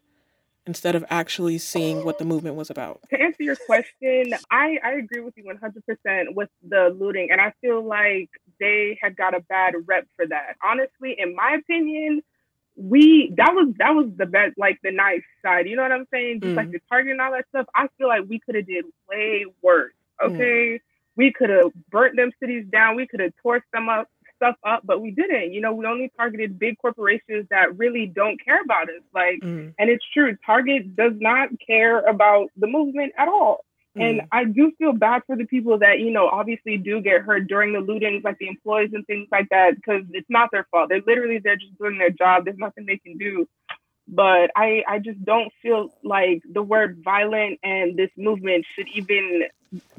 instead 0.66 0.94
of 0.94 1.04
actually 1.10 1.58
seeing 1.58 2.04
what 2.04 2.18
the 2.18 2.24
movement 2.24 2.56
was 2.56 2.70
about? 2.70 3.00
to 3.10 3.20
answer 3.20 3.42
your 3.42 3.56
question, 3.56 4.34
I, 4.50 4.78
I 4.84 4.92
agree 4.92 5.20
with 5.20 5.34
you 5.36 5.44
100% 5.44 6.34
with 6.34 6.48
the 6.68 6.94
looting. 6.98 7.28
And 7.30 7.40
I 7.40 7.52
feel 7.60 7.84
like 7.84 8.30
they 8.60 8.98
had 9.02 9.16
got 9.16 9.34
a 9.34 9.40
bad 9.40 9.74
rep 9.86 10.06
for 10.16 10.26
that. 10.26 10.56
Honestly, 10.64 11.16
in 11.18 11.34
my 11.34 11.56
opinion, 11.60 12.22
we 12.74 13.32
that 13.36 13.52
was 13.54 13.74
that 13.78 13.90
was 13.90 14.08
the 14.16 14.24
best 14.24 14.56
like 14.56 14.78
the 14.82 14.90
nice 14.90 15.20
side 15.44 15.68
you 15.68 15.76
know 15.76 15.82
what 15.82 15.92
i'm 15.92 16.06
saying 16.10 16.40
just 16.40 16.56
like 16.56 16.68
Mm. 16.68 16.72
the 16.72 16.80
target 16.88 17.12
and 17.12 17.20
all 17.20 17.30
that 17.32 17.44
stuff 17.50 17.66
i 17.74 17.86
feel 17.98 18.08
like 18.08 18.22
we 18.26 18.38
could 18.38 18.54
have 18.54 18.66
did 18.66 18.86
way 19.10 19.44
worse 19.60 19.92
okay 20.24 20.80
we 21.14 21.30
could 21.30 21.50
have 21.50 21.70
burnt 21.90 22.16
them 22.16 22.32
cities 22.40 22.64
down 22.72 22.96
we 22.96 23.06
could 23.06 23.20
have 23.20 23.34
tore 23.42 23.62
some 23.74 23.90
up 23.90 24.08
stuff 24.42 24.56
up 24.66 24.82
but 24.84 25.00
we 25.00 25.10
didn't 25.10 25.52
you 25.52 25.60
know 25.60 25.72
we 25.72 25.86
only 25.86 26.10
targeted 26.16 26.58
big 26.58 26.76
corporations 26.78 27.46
that 27.50 27.76
really 27.78 28.06
don't 28.06 28.42
care 28.44 28.60
about 28.62 28.88
us 28.88 29.02
like 29.14 29.40
Mm, 29.42 29.74
and 29.78 29.90
it's 29.90 30.04
true, 30.12 30.36
Target 30.44 30.96
does 30.96 31.12
not 31.18 31.48
care 31.64 32.00
about 32.00 32.48
the 32.56 32.66
movement 32.66 33.12
at 33.18 33.28
all. 33.28 33.64
And 33.96 34.20
mm, 34.20 34.28
I 34.32 34.44
do 34.44 34.72
feel 34.78 34.92
bad 34.92 35.22
for 35.26 35.36
the 35.36 35.44
people 35.44 35.78
that, 35.80 35.98
you 35.98 36.10
know, 36.10 36.26
obviously 36.26 36.78
do 36.78 37.00
get 37.02 37.22
hurt 37.22 37.46
during 37.46 37.74
the 37.74 37.80
lootings, 37.80 38.24
like 38.24 38.38
the 38.38 38.48
employees 38.48 38.90
and 38.94 39.06
things 39.06 39.28
like 39.30 39.48
that, 39.50 39.74
because 39.76 40.02
it's 40.12 40.30
not 40.30 40.48
their 40.50 40.66
fault. 40.70 40.88
They're 40.88 41.02
literally 41.06 41.40
they're 41.42 41.56
just 41.56 41.76
doing 41.78 41.98
their 41.98 42.10
job. 42.10 42.44
There's 42.44 42.56
nothing 42.58 42.86
they 42.86 42.96
can 42.96 43.18
do. 43.18 43.46
But 44.08 44.50
I, 44.56 44.82
I 44.86 44.98
just 44.98 45.24
don't 45.24 45.52
feel 45.62 45.92
like 46.02 46.42
the 46.50 46.62
word 46.62 47.02
violent 47.04 47.60
and 47.62 47.96
this 47.96 48.10
movement 48.16 48.66
should 48.74 48.88
even 48.94 49.44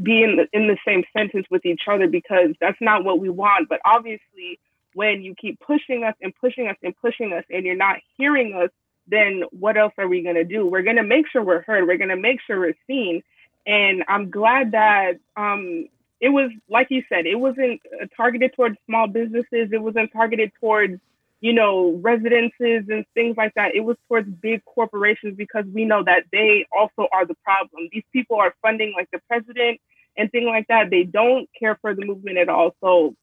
be 0.01 0.21
in 0.23 0.35
the 0.35 0.47
in 0.53 0.67
the 0.67 0.77
same 0.85 1.03
sentence 1.17 1.47
with 1.49 1.65
each 1.65 1.81
other 1.89 2.07
because 2.07 2.49
that's 2.59 2.79
not 2.79 3.03
what 3.03 3.19
we 3.19 3.29
want. 3.29 3.69
But 3.69 3.79
obviously 3.85 4.59
when 4.93 5.23
you 5.23 5.33
keep 5.33 5.59
pushing 5.59 6.03
us 6.03 6.13
and 6.21 6.33
pushing 6.35 6.67
us 6.67 6.75
and 6.83 6.95
pushing 6.97 7.33
us 7.33 7.43
and 7.49 7.65
you're 7.65 7.75
not 7.75 7.97
hearing 8.17 8.53
us 8.53 8.69
then 9.07 9.43
what 9.51 9.77
else 9.77 9.93
are 9.97 10.07
we 10.07 10.23
going 10.23 10.35
to 10.35 10.43
do? 10.43 10.65
We're 10.65 10.81
going 10.81 10.95
to 10.97 11.03
make 11.03 11.27
sure 11.29 11.43
we're 11.43 11.61
heard. 11.61 11.87
We're 11.87 11.97
going 11.97 12.09
to 12.09 12.15
make 12.15 12.39
sure 12.45 12.59
we're 12.59 12.75
seen. 12.87 13.21
And 13.65 14.03
I'm 14.07 14.29
glad 14.29 14.71
that 14.71 15.13
um, 15.35 15.87
it 16.19 16.29
was, 16.29 16.51
like 16.69 16.87
you 16.89 17.03
said, 17.09 17.25
it 17.25 17.35
wasn't 17.35 17.81
uh, 18.01 18.05
targeted 18.15 18.53
towards 18.55 18.77
small 18.85 19.07
businesses. 19.07 19.69
It 19.71 19.81
wasn't 19.81 20.11
targeted 20.11 20.51
towards, 20.59 20.99
you 21.43 21.51
know, 21.51 21.99
residences 22.01 22.85
and 22.87 23.05
things 23.13 23.35
like 23.35 23.53
that. 23.55 23.75
It 23.75 23.81
was 23.81 23.97
towards 24.07 24.29
big 24.29 24.63
corporations 24.63 25.35
because 25.35 25.65
we 25.73 25.83
know 25.83 26.01
that 26.05 26.23
they 26.31 26.65
also 26.71 27.09
are 27.11 27.25
the 27.25 27.35
problem. 27.43 27.89
These 27.91 28.05
people 28.13 28.37
are 28.37 28.55
funding 28.61 28.93
like 28.95 29.09
the 29.11 29.19
president 29.27 29.81
and 30.15 30.31
things 30.31 30.45
like 30.45 30.67
that. 30.69 30.89
They 30.89 31.03
don't 31.03 31.49
care 31.59 31.77
for 31.81 31.93
the 31.93 32.05
movement 32.05 32.37
at 32.37 32.47
all. 32.47 32.73
So 32.79 33.17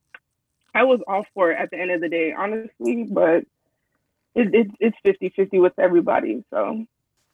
I 0.75 0.83
was 0.83 1.01
all 1.09 1.25
for 1.33 1.51
it 1.51 1.59
at 1.59 1.71
the 1.71 1.81
end 1.81 1.93
of 1.93 2.03
the 2.03 2.11
day, 2.11 2.35
honestly. 2.37 3.05
But 3.11 3.45
it, 4.35 4.55
it, 4.55 4.67
it's 4.81 4.97
50 5.03 5.33
50 5.35 5.59
with 5.59 5.79
everybody. 5.79 6.45
So, 6.51 6.85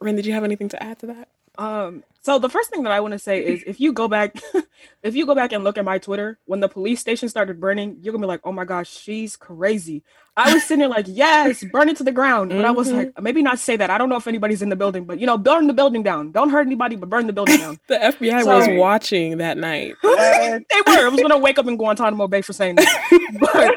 Ren, 0.01 0.15
did 0.15 0.25
you 0.25 0.35
have 0.35 0.45
anything 0.45 0.69
to 0.69 0.81
add 0.81 1.01
to 1.01 1.07
that? 1.09 1.31
Um, 1.59 2.05
so 2.23 2.41
the 2.41 2.49
first 2.49 2.71
thing 2.71 2.83
that 2.83 2.93
I 2.93 2.99
want 2.99 3.13
to 3.13 3.21
say 3.21 3.45
is 3.45 3.63
if 3.67 3.79
you 3.79 3.93
go 3.93 4.09
back 4.09 4.35
if 5.05 5.15
you 5.15 5.27
go 5.27 5.35
back 5.35 5.53
and 5.53 5.63
look 5.63 5.79
at 5.79 5.85
my 5.85 5.99
Twitter, 5.99 6.39
when 6.47 6.59
the 6.59 6.69
police 6.69 7.01
station 7.01 7.29
started 7.29 7.61
burning, 7.61 7.99
you're 8.01 8.13
gonna 8.13 8.23
be 8.23 8.27
like, 8.27 8.41
oh 8.43 8.51
my 8.51 8.65
gosh, 8.65 8.91
she's 8.91 9.37
crazy. 9.37 10.03
I 10.37 10.53
was 10.53 10.65
sitting 10.65 10.81
there 10.81 10.89
like, 10.89 11.07
yes, 11.09 11.65
burn 11.73 11.89
it 11.89 11.97
to 11.99 12.03
the 12.03 12.11
ground. 12.13 12.51
But 12.51 12.65
I 12.65 12.73
was 12.73 12.91
like, 12.91 13.13
maybe 13.23 13.43
not 13.43 13.59
say 13.59 13.77
that. 13.77 13.91
I 13.91 13.97
don't 13.97 14.09
know 14.09 14.17
if 14.17 14.27
anybody's 14.27 14.61
in 14.61 14.69
the 14.69 14.77
building, 14.77 15.05
but 15.05 15.21
you 15.21 15.27
know, 15.27 15.39
burn 15.39 15.67
the 15.69 15.73
building 15.73 16.03
down. 16.03 16.33
Don't 16.33 16.51
hurt 16.51 16.67
anybody, 16.67 16.97
but 16.97 17.09
burn 17.09 17.29
the 17.29 17.33
building 17.33 17.59
down. 17.59 17.79
The 17.87 17.95
FBI 17.95 18.45
was 18.45 18.67
watching 18.77 19.39
that 19.39 19.57
night. 19.57 19.95
They 20.03 20.61
were. 20.87 21.07
I 21.07 21.09
was 21.09 21.21
gonna 21.21 21.39
wake 21.39 21.59
up 21.59 21.67
in 21.69 21.77
Guantanamo 21.77 22.27
Bay 22.27 22.43
for 22.43 22.53
saying 22.53 22.75
that. 22.77 23.21
But 23.41 23.75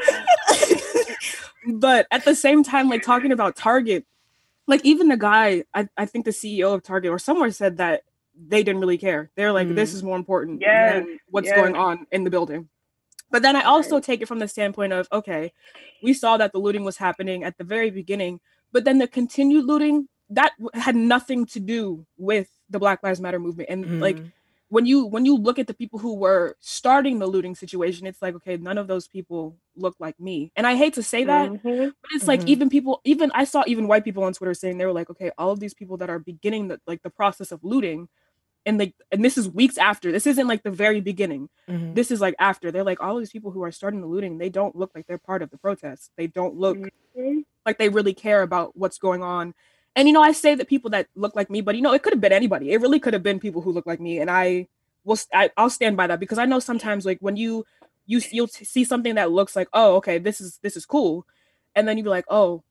but 1.74 2.06
at 2.10 2.24
the 2.24 2.34
same 2.34 2.62
time, 2.64 2.88
like 2.88 3.02
talking 3.02 3.32
about 3.32 3.56
Target, 3.56 4.04
like 4.70 4.84
even 4.84 5.08
the 5.08 5.16
guy, 5.16 5.64
I, 5.74 5.88
I 5.96 6.06
think 6.06 6.24
the 6.24 6.30
CEO 6.30 6.72
of 6.74 6.82
Target 6.82 7.10
or 7.10 7.18
somewhere 7.18 7.50
said 7.50 7.76
that 7.78 8.02
they 8.52 8.62
didn't 8.62 8.80
really 8.80 8.96
care. 8.98 9.30
They're 9.36 9.52
like, 9.52 9.68
this 9.74 9.90
Mm. 9.90 9.94
is 9.96 10.02
more 10.02 10.16
important 10.16 10.60
Yes, 10.60 11.04
than 11.04 11.18
what's 11.28 11.48
yes. 11.48 11.56
going 11.56 11.74
on 11.76 12.06
in 12.12 12.24
the 12.24 12.30
building. 12.30 12.68
But 13.32 13.42
then 13.42 13.54
I 13.56 13.62
also 13.62 14.00
take 14.00 14.22
it 14.22 14.26
from 14.28 14.38
the 14.38 14.48
standpoint 14.48 14.92
of, 14.92 15.08
okay, 15.12 15.52
we 16.02 16.12
saw 16.14 16.36
that 16.36 16.52
the 16.52 16.58
looting 16.58 16.84
was 16.84 16.96
happening 16.96 17.44
at 17.44 17.58
the 17.58 17.64
very 17.64 17.90
beginning, 17.90 18.40
but 18.72 18.84
then 18.84 18.98
the 18.98 19.06
continued 19.08 19.64
looting 19.66 20.08
that 20.30 20.52
had 20.74 20.94
nothing 20.96 21.44
to 21.46 21.60
do 21.60 22.06
with 22.16 22.48
the 22.70 22.78
Black 22.78 23.02
Lives 23.02 23.20
Matter 23.20 23.38
movement. 23.40 23.68
And 23.70 24.00
like 24.00 24.16
Mm. 24.18 24.32
When 24.70 24.86
you 24.86 25.06
when 25.06 25.26
you 25.26 25.36
look 25.36 25.58
at 25.60 25.68
the 25.68 25.74
people 25.74 26.00
who 26.00 26.14
were 26.16 26.56
starting 26.60 27.20
the 27.20 27.28
looting 27.28 27.56
situation, 27.56 28.06
it's 28.06 28.22
like, 28.22 28.36
okay, 28.36 28.56
none 28.58 28.78
of 28.78 28.88
those 28.88 29.08
people 29.08 29.58
look 29.76 29.96
like 30.00 30.18
me. 30.20 30.52
And 30.56 30.66
I 30.66 30.76
hate 30.76 30.94
to 30.94 31.02
say 31.04 31.24
that, 31.26 31.52
Mhm. 31.52 31.92
but 32.02 32.10
it's 32.14 32.28
like 32.28 32.42
Mhm. 32.42 32.48
even 32.48 32.70
people, 32.70 33.00
even 33.04 33.32
I 33.34 33.44
saw 33.44 33.64
even 33.68 33.88
white 33.88 34.04
people 34.04 34.24
on 34.24 34.32
Twitter 34.34 34.54
saying 34.54 34.78
they 34.78 34.86
were 34.86 34.92
like, 34.94 35.10
okay, 35.10 35.32
all 35.38 35.52
of 35.52 35.60
these 35.60 35.74
people 35.74 35.98
that 35.98 36.10
are 36.10 36.20
beginning 36.20 36.68
the 36.68 36.80
like 36.88 37.02
the 37.02 37.10
process 37.10 37.52
of 37.52 37.64
looting, 37.64 38.08
and 38.66 38.78
like 38.78 38.94
and 39.12 39.24
this 39.24 39.38
is 39.38 39.48
weeks 39.50 39.78
after. 39.78 40.12
This 40.12 40.26
isn't 40.28 40.48
like 40.48 40.62
the 40.64 40.70
very 40.72 41.00
beginning. 41.02 41.50
Mhm. 41.68 41.94
This 41.94 42.10
is 42.12 42.20
like 42.20 42.36
after. 42.40 42.72
They're 42.72 42.84
like 42.84 43.02
all 43.02 43.18
these 43.18 43.32
people 43.32 43.52
who 43.52 43.62
are 43.64 43.72
starting 43.72 44.00
the 44.02 44.06
looting, 44.08 44.38
they 44.38 44.50
don't 44.50 44.76
look 44.76 44.92
like 44.94 45.06
they're 45.08 45.18
part 45.18 45.42
of 45.42 45.50
the 45.50 45.58
protest. 45.58 46.12
They 46.18 46.26
don't 46.28 46.56
look 46.56 46.88
Mhm. 47.14 47.44
like 47.66 47.78
they 47.78 47.88
really 47.90 48.14
care 48.14 48.42
about 48.42 48.76
what's 48.76 48.98
going 48.98 49.22
on. 49.22 49.54
And 49.96 50.06
you 50.08 50.14
know, 50.14 50.22
I 50.22 50.32
say 50.32 50.54
that 50.54 50.68
people 50.68 50.90
that 50.90 51.08
look 51.16 51.34
like 51.34 51.50
me, 51.50 51.60
but 51.60 51.74
you 51.74 51.82
know, 51.82 51.92
it 51.92 52.02
could 52.02 52.12
have 52.12 52.20
been 52.20 52.32
anybody. 52.32 52.72
It 52.72 52.80
really 52.80 53.00
could 53.00 53.12
have 53.12 53.22
been 53.22 53.40
people 53.40 53.60
who 53.62 53.72
look 53.72 53.86
like 53.86 54.00
me, 54.00 54.18
and 54.20 54.30
I 54.30 54.68
will 55.04 55.18
I, 55.32 55.50
I'll 55.56 55.70
stand 55.70 55.96
by 55.96 56.06
that 56.06 56.20
because 56.20 56.38
I 56.38 56.44
know 56.46 56.60
sometimes, 56.60 57.04
like 57.04 57.18
when 57.20 57.36
you 57.36 57.64
you 58.06 58.20
you'll 58.30 58.48
see 58.48 58.84
something 58.84 59.16
that 59.16 59.32
looks 59.32 59.56
like, 59.56 59.68
oh, 59.72 59.96
okay, 59.96 60.18
this 60.18 60.40
is 60.40 60.58
this 60.62 60.76
is 60.76 60.86
cool, 60.86 61.26
and 61.74 61.88
then 61.88 61.98
you 61.98 62.04
be 62.04 62.10
like, 62.10 62.24
oh, 62.28 62.62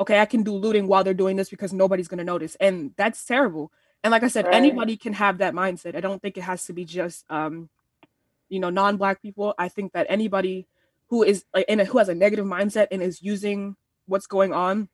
okay, 0.00 0.20
I 0.20 0.26
can 0.26 0.42
do 0.42 0.52
looting 0.54 0.86
while 0.86 1.04
they're 1.04 1.14
doing 1.14 1.36
this 1.36 1.48
because 1.50 1.72
nobody's 1.72 2.08
gonna 2.08 2.24
notice, 2.24 2.56
and 2.60 2.92
that's 2.96 3.24
terrible. 3.24 3.72
And 4.04 4.10
like 4.12 4.22
I 4.22 4.28
said, 4.28 4.46
Right. 4.46 4.54
anybody 4.54 4.96
can 4.96 5.14
have 5.14 5.38
that 5.38 5.54
mindset. 5.54 5.96
I 5.96 6.00
don't 6.00 6.22
think 6.22 6.36
it 6.36 6.42
has 6.42 6.66
to 6.66 6.72
be 6.72 6.84
just 6.84 7.24
um, 7.30 7.70
you 8.48 8.60
know, 8.60 8.70
non-black 8.70 9.22
people. 9.22 9.54
I 9.58 9.68
think 9.68 9.92
that 9.92 10.06
anybody 10.08 10.66
who 11.08 11.22
is 11.22 11.44
like 11.54 11.66
in 11.68 11.80
a, 11.80 11.84
who 11.84 11.98
has 11.98 12.08
a 12.08 12.14
negative 12.14 12.46
mindset 12.46 12.88
and 12.90 13.02
is 13.02 13.22
using 13.22 13.76
what's 14.06 14.26
going 14.26 14.52
on 14.52 14.88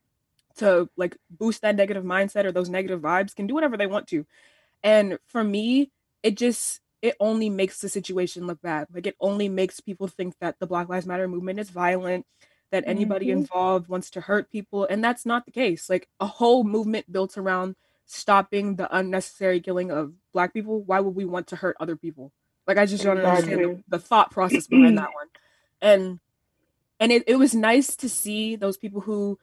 to 0.57 0.89
like 0.97 1.17
boost 1.31 1.63
that 1.63 1.77
negative 1.77 2.05
mindset 2.05 2.45
or 2.45 2.53
those 2.53 2.69
negative 2.71 3.01
vibes 3.01 3.35
can 3.35 3.47
do 3.47 3.55
whatever 3.55 3.77
they 3.77 3.87
want 3.87 4.07
to. 4.09 4.27
And 4.83 5.19
for 5.27 5.45
me, 5.45 5.91
it 6.23 6.37
just 6.37 6.81
it 7.03 7.17
only 7.21 7.51
makes 7.51 7.81
the 7.81 7.89
situation 7.89 8.47
look 8.47 8.61
bad. 8.63 8.89
Like 8.93 9.07
it 9.07 9.17
only 9.21 9.49
makes 9.49 9.81
people 9.81 10.09
think 10.09 10.37
that 10.41 10.59
the 10.59 10.67
Black 10.67 10.89
Lives 10.89 11.07
Matter 11.07 11.29
movement 11.29 11.59
is 11.59 11.71
violent, 11.71 12.27
that 12.71 12.85
anybody 12.87 13.27
Mhm. 13.27 13.33
involved 13.33 13.89
wants 13.89 14.11
to 14.11 14.21
hurt 14.23 14.51
people, 14.51 14.85
and 14.87 15.03
that's 15.05 15.27
not 15.27 15.45
the 15.47 15.53
case. 15.53 15.89
Like 15.91 16.09
a 16.21 16.27
whole 16.27 16.65
movement 16.65 17.11
built 17.13 17.37
around 17.39 17.77
stopping 18.07 18.77
the 18.77 18.95
unnecessary 18.97 19.61
killing 19.61 19.91
of 19.91 20.15
black 20.33 20.53
people. 20.55 20.83
Why 20.83 21.01
would 21.01 21.15
we 21.15 21.25
want 21.25 21.47
to 21.49 21.57
hurt 21.57 21.77
other 21.81 21.97
people? 21.97 22.33
Like 22.67 22.79
I 22.79 22.87
just 22.87 23.05
don't 23.05 23.19
understand 23.19 23.65
the, 23.65 23.83
the 23.89 23.99
thought 23.99 24.31
process 24.31 24.67
behind 24.67 24.99
that 24.99 25.13
one. 25.15 25.29
And 25.81 26.21
and 27.01 27.13
it, 27.13 27.25
it 27.27 27.37
was 27.37 27.55
nice 27.55 27.97
to 27.97 28.09
see 28.09 28.57
those 28.57 28.77
people 28.77 29.01
who 29.03 29.39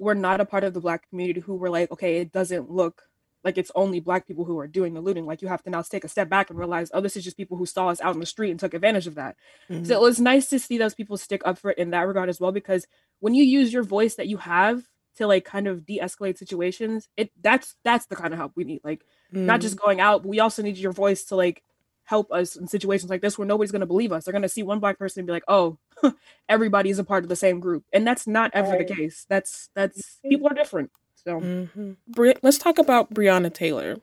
were 0.00 0.14
not 0.16 0.40
a 0.40 0.44
part 0.44 0.64
of 0.64 0.74
the 0.74 0.80
black 0.80 1.08
community 1.08 1.40
who 1.40 1.54
were 1.54 1.70
like, 1.70 1.90
okay, 1.92 2.16
it 2.16 2.32
doesn't 2.32 2.70
look 2.70 3.02
like 3.44 3.56
it's 3.56 3.70
only 3.74 4.00
black 4.00 4.26
people 4.26 4.44
who 4.44 4.58
are 4.58 4.66
doing 4.66 4.92
the 4.92 5.00
looting. 5.00 5.24
Like 5.26 5.40
you 5.40 5.48
have 5.48 5.62
to 5.62 5.70
now 5.70 5.82
take 5.82 6.04
a 6.04 6.08
step 6.08 6.28
back 6.28 6.50
and 6.50 6.58
realize, 6.58 6.90
oh, 6.92 7.00
this 7.00 7.16
is 7.16 7.24
just 7.24 7.36
people 7.36 7.56
who 7.56 7.64
saw 7.66 7.88
us 7.88 8.00
out 8.00 8.14
in 8.14 8.20
the 8.20 8.26
street 8.26 8.50
and 8.50 8.58
took 8.60 8.74
advantage 8.74 9.06
of 9.06 9.14
that. 9.14 9.36
Mhm. 9.70 9.86
So 9.86 9.94
it 9.94 10.00
was 10.00 10.20
nice 10.20 10.48
to 10.50 10.58
see 10.58 10.76
those 10.78 10.94
people 10.94 11.16
stick 11.16 11.42
up 11.44 11.56
for 11.58 11.70
it 11.70 11.78
in 11.78 11.90
that 11.90 12.06
regard 12.06 12.28
as 12.28 12.40
well, 12.40 12.52
because 12.52 12.86
when 13.20 13.34
you 13.34 13.44
use 13.44 13.72
your 13.72 13.82
voice 13.82 14.16
that 14.16 14.26
you 14.28 14.38
have 14.38 14.82
to 15.16 15.26
like 15.26 15.44
kind 15.44 15.66
of 15.68 15.86
de-escalate 15.86 16.38
situations, 16.38 17.08
it 17.16 17.30
that's 17.40 17.76
that's 17.84 18.06
the 18.06 18.16
kind 18.16 18.32
of 18.34 18.38
help 18.38 18.52
we 18.56 18.64
need. 18.64 18.80
Like 18.84 19.04
not 19.32 19.60
Mm. 19.60 19.62
just 19.62 19.80
going 19.80 20.00
out, 20.00 20.22
but 20.22 20.28
we 20.28 20.40
also 20.40 20.62
need 20.62 20.76
your 20.76 20.92
voice 20.92 21.24
to 21.26 21.36
like 21.36 21.62
help 22.10 22.30
us 22.32 22.56
in 22.56 22.66
situations 22.66 23.08
like 23.08 23.20
this 23.22 23.38
where 23.38 23.46
nobody's 23.46 23.70
going 23.70 23.80
to 23.80 23.86
believe 23.86 24.10
us. 24.10 24.24
They're 24.24 24.32
going 24.32 24.42
to 24.42 24.48
see 24.48 24.64
one 24.64 24.80
black 24.80 24.98
person 24.98 25.20
and 25.20 25.26
be 25.28 25.32
like, 25.32 25.44
"Oh, 25.46 25.78
everybody 26.48 26.90
is 26.90 26.98
a 26.98 27.04
part 27.04 27.22
of 27.22 27.28
the 27.28 27.36
same 27.36 27.60
group," 27.60 27.84
and 27.92 28.04
that's 28.06 28.26
not 28.26 28.50
ever 28.52 28.70
Right. 28.72 28.86
the 28.88 28.94
case. 28.94 29.26
That's 29.28 29.70
that's 29.74 30.18
people 30.28 30.48
are 30.48 30.54
different. 30.54 30.90
So 31.14 31.40
Mhm. 31.40 31.96
Bri- 32.08 32.34
let's 32.42 32.58
talk 32.58 32.78
about 32.78 33.14
Breonna 33.14 33.52
Taylor. 33.52 33.98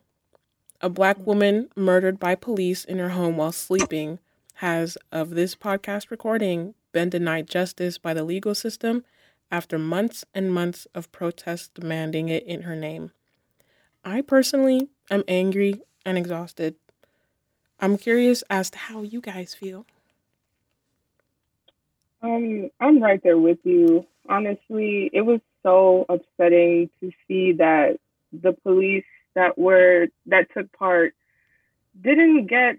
A 0.79 0.89
black 0.89 1.17
woman 1.25 1.69
murdered 1.75 2.17
by 2.19 2.35
police 2.35 2.85
in 2.85 2.97
her 2.99 3.09
home 3.09 3.35
while 3.37 3.51
sleeping 3.51 4.19
has, 4.55 4.97
of 5.11 5.31
this 5.31 5.53
podcast 5.55 6.09
recording, 6.09 6.75
been 6.93 7.09
denied 7.09 7.47
justice 7.49 7.97
by 7.97 8.13
the 8.13 8.23
legal 8.23 8.55
system 8.55 9.03
after 9.51 9.77
months 9.77 10.23
and 10.33 10.53
months 10.53 10.87
of 10.95 11.11
protests 11.11 11.69
demanding 11.73 12.29
it 12.29 12.43
in 12.43 12.61
her 12.63 12.75
name. 12.75 13.11
I 14.05 14.21
personally 14.21 14.89
am 15.09 15.23
angry 15.27 15.81
and 16.05 16.17
exhausted. 16.17 16.75
I'm 17.79 17.97
curious 17.97 18.43
as 18.49 18.69
to 18.71 18.77
how 18.77 19.03
you 19.03 19.21
guys 19.21 19.53
feel. 19.53 19.85
Um, 22.21 22.71
I'm 22.79 23.01
right 23.01 23.21
there 23.21 23.37
with 23.37 23.59
you. 23.63 24.05
Honestly, 24.27 25.09
it 25.13 25.21
was 25.21 25.39
so 25.63 26.05
upsetting 26.09 26.89
to 26.99 27.11
see 27.27 27.53
that 27.53 27.99
the 28.33 28.53
police 28.53 29.05
that 29.35 29.57
were 29.57 30.07
that 30.25 30.47
took 30.53 30.71
part 30.73 31.13
didn't 32.01 32.47
get 32.47 32.77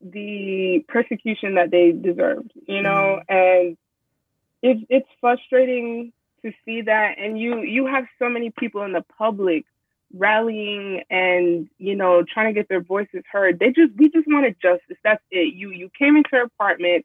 the 0.00 0.84
persecution 0.86 1.54
that 1.54 1.70
they 1.70 1.92
deserved, 1.92 2.52
you 2.68 2.82
know, 2.82 3.20
and 3.28 3.76
it's 4.62 4.84
it's 4.90 5.08
frustrating 5.20 6.12
to 6.42 6.52
see 6.64 6.82
that 6.82 7.14
and 7.18 7.38
you 7.38 7.62
you 7.62 7.86
have 7.86 8.04
so 8.18 8.28
many 8.28 8.50
people 8.50 8.82
in 8.82 8.92
the 8.92 9.04
public 9.16 9.64
rallying 10.16 11.02
and 11.10 11.68
you 11.78 11.96
know 11.96 12.22
trying 12.22 12.54
to 12.54 12.58
get 12.58 12.68
their 12.68 12.82
voices 12.82 13.22
heard 13.30 13.58
they 13.58 13.68
just 13.68 13.92
we 13.96 14.08
just 14.10 14.26
wanted 14.28 14.56
justice 14.62 14.96
that's 15.04 15.22
it 15.30 15.54
you 15.54 15.70
you 15.70 15.90
came 15.98 16.16
into 16.16 16.30
her 16.32 16.42
apartment 16.42 17.04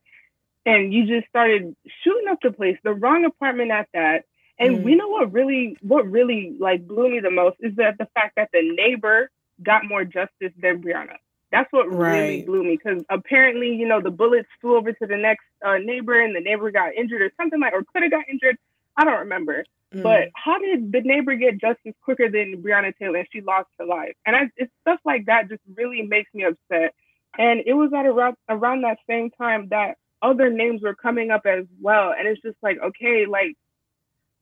and 0.66 0.94
you 0.94 1.06
just 1.08 1.28
started 1.30 1.76
shooting 2.04 2.28
up 2.30 2.40
the 2.44 2.52
place, 2.52 2.78
the 2.84 2.94
wrong 2.94 3.26
apartment 3.26 3.72
at 3.72 3.88
that. 3.94 4.26
And 4.60 4.80
Mm. 4.80 4.84
we 4.84 4.96
know 4.96 5.08
what 5.08 5.32
really 5.32 5.78
what 5.82 6.10
really 6.10 6.56
like 6.60 6.88
blew 6.88 7.10
me 7.10 7.20
the 7.20 7.32
most 7.32 7.58
is 7.62 7.76
that 7.78 7.98
the 7.98 8.08
fact 8.14 8.36
that 8.36 8.50
the 8.54 8.62
neighbor 8.62 9.32
got 9.64 9.86
more 9.86 10.04
justice 10.06 10.54
than 10.62 10.82
Breonna. 10.82 11.18
That's 11.52 11.72
what 11.74 11.90
really 11.90 12.44
blew 12.44 12.64
me 12.64 12.78
because 12.78 13.04
apparently, 13.10 13.74
you 13.76 13.88
know, 13.88 14.02
the 14.02 14.12
bullets 14.12 14.50
flew 14.62 14.78
over 14.78 14.94
to 14.94 15.08
the 15.08 15.18
next 15.18 15.46
uh, 15.66 15.78
neighbor 15.78 16.22
and 16.22 16.36
the 16.36 16.40
neighbor 16.42 16.72
got 16.72 16.94
injured 16.94 17.22
or 17.22 17.32
something 17.38 17.60
like, 17.60 17.74
or 17.74 17.84
could 17.92 18.04
have 18.04 18.12
got 18.12 18.30
injured. 18.30 18.58
I 18.98 19.06
don't 19.06 19.20
remember. 19.20 19.66
Mm. 19.94 20.04
But 20.04 20.30
how 20.36 20.60
did 20.60 20.92
the 20.92 21.02
neighbor 21.02 21.36
get 21.36 21.60
justice 21.60 21.96
quicker 22.04 22.30
than 22.30 22.62
Breonna 22.62 22.96
Taylor 22.98 23.20
and 23.20 23.28
she 23.32 23.42
lost 23.42 23.70
her 23.80 23.86
life? 23.86 24.16
And 24.26 24.36
I, 24.36 24.42
it's 24.58 24.72
stuff 24.82 25.00
like 25.06 25.26
that 25.26 25.50
just 25.50 25.62
really 25.76 26.04
makes 26.04 26.34
me 26.34 26.44
upset. 26.46 26.94
And 27.38 27.62
it 27.66 27.74
was 27.74 27.92
at 27.94 28.06
around 28.06 28.36
around 28.50 28.82
that 28.82 29.00
same 29.08 29.32
time 29.32 29.70
that 29.70 29.98
other 30.22 30.50
names 30.50 30.82
were 30.82 30.96
coming 30.96 31.32
up 31.32 31.46
as 31.46 31.66
well. 31.82 32.14
And 32.18 32.28
it's 32.28 32.42
just 32.42 32.58
like, 32.62 32.78
okay, 32.82 33.26
like 33.28 33.56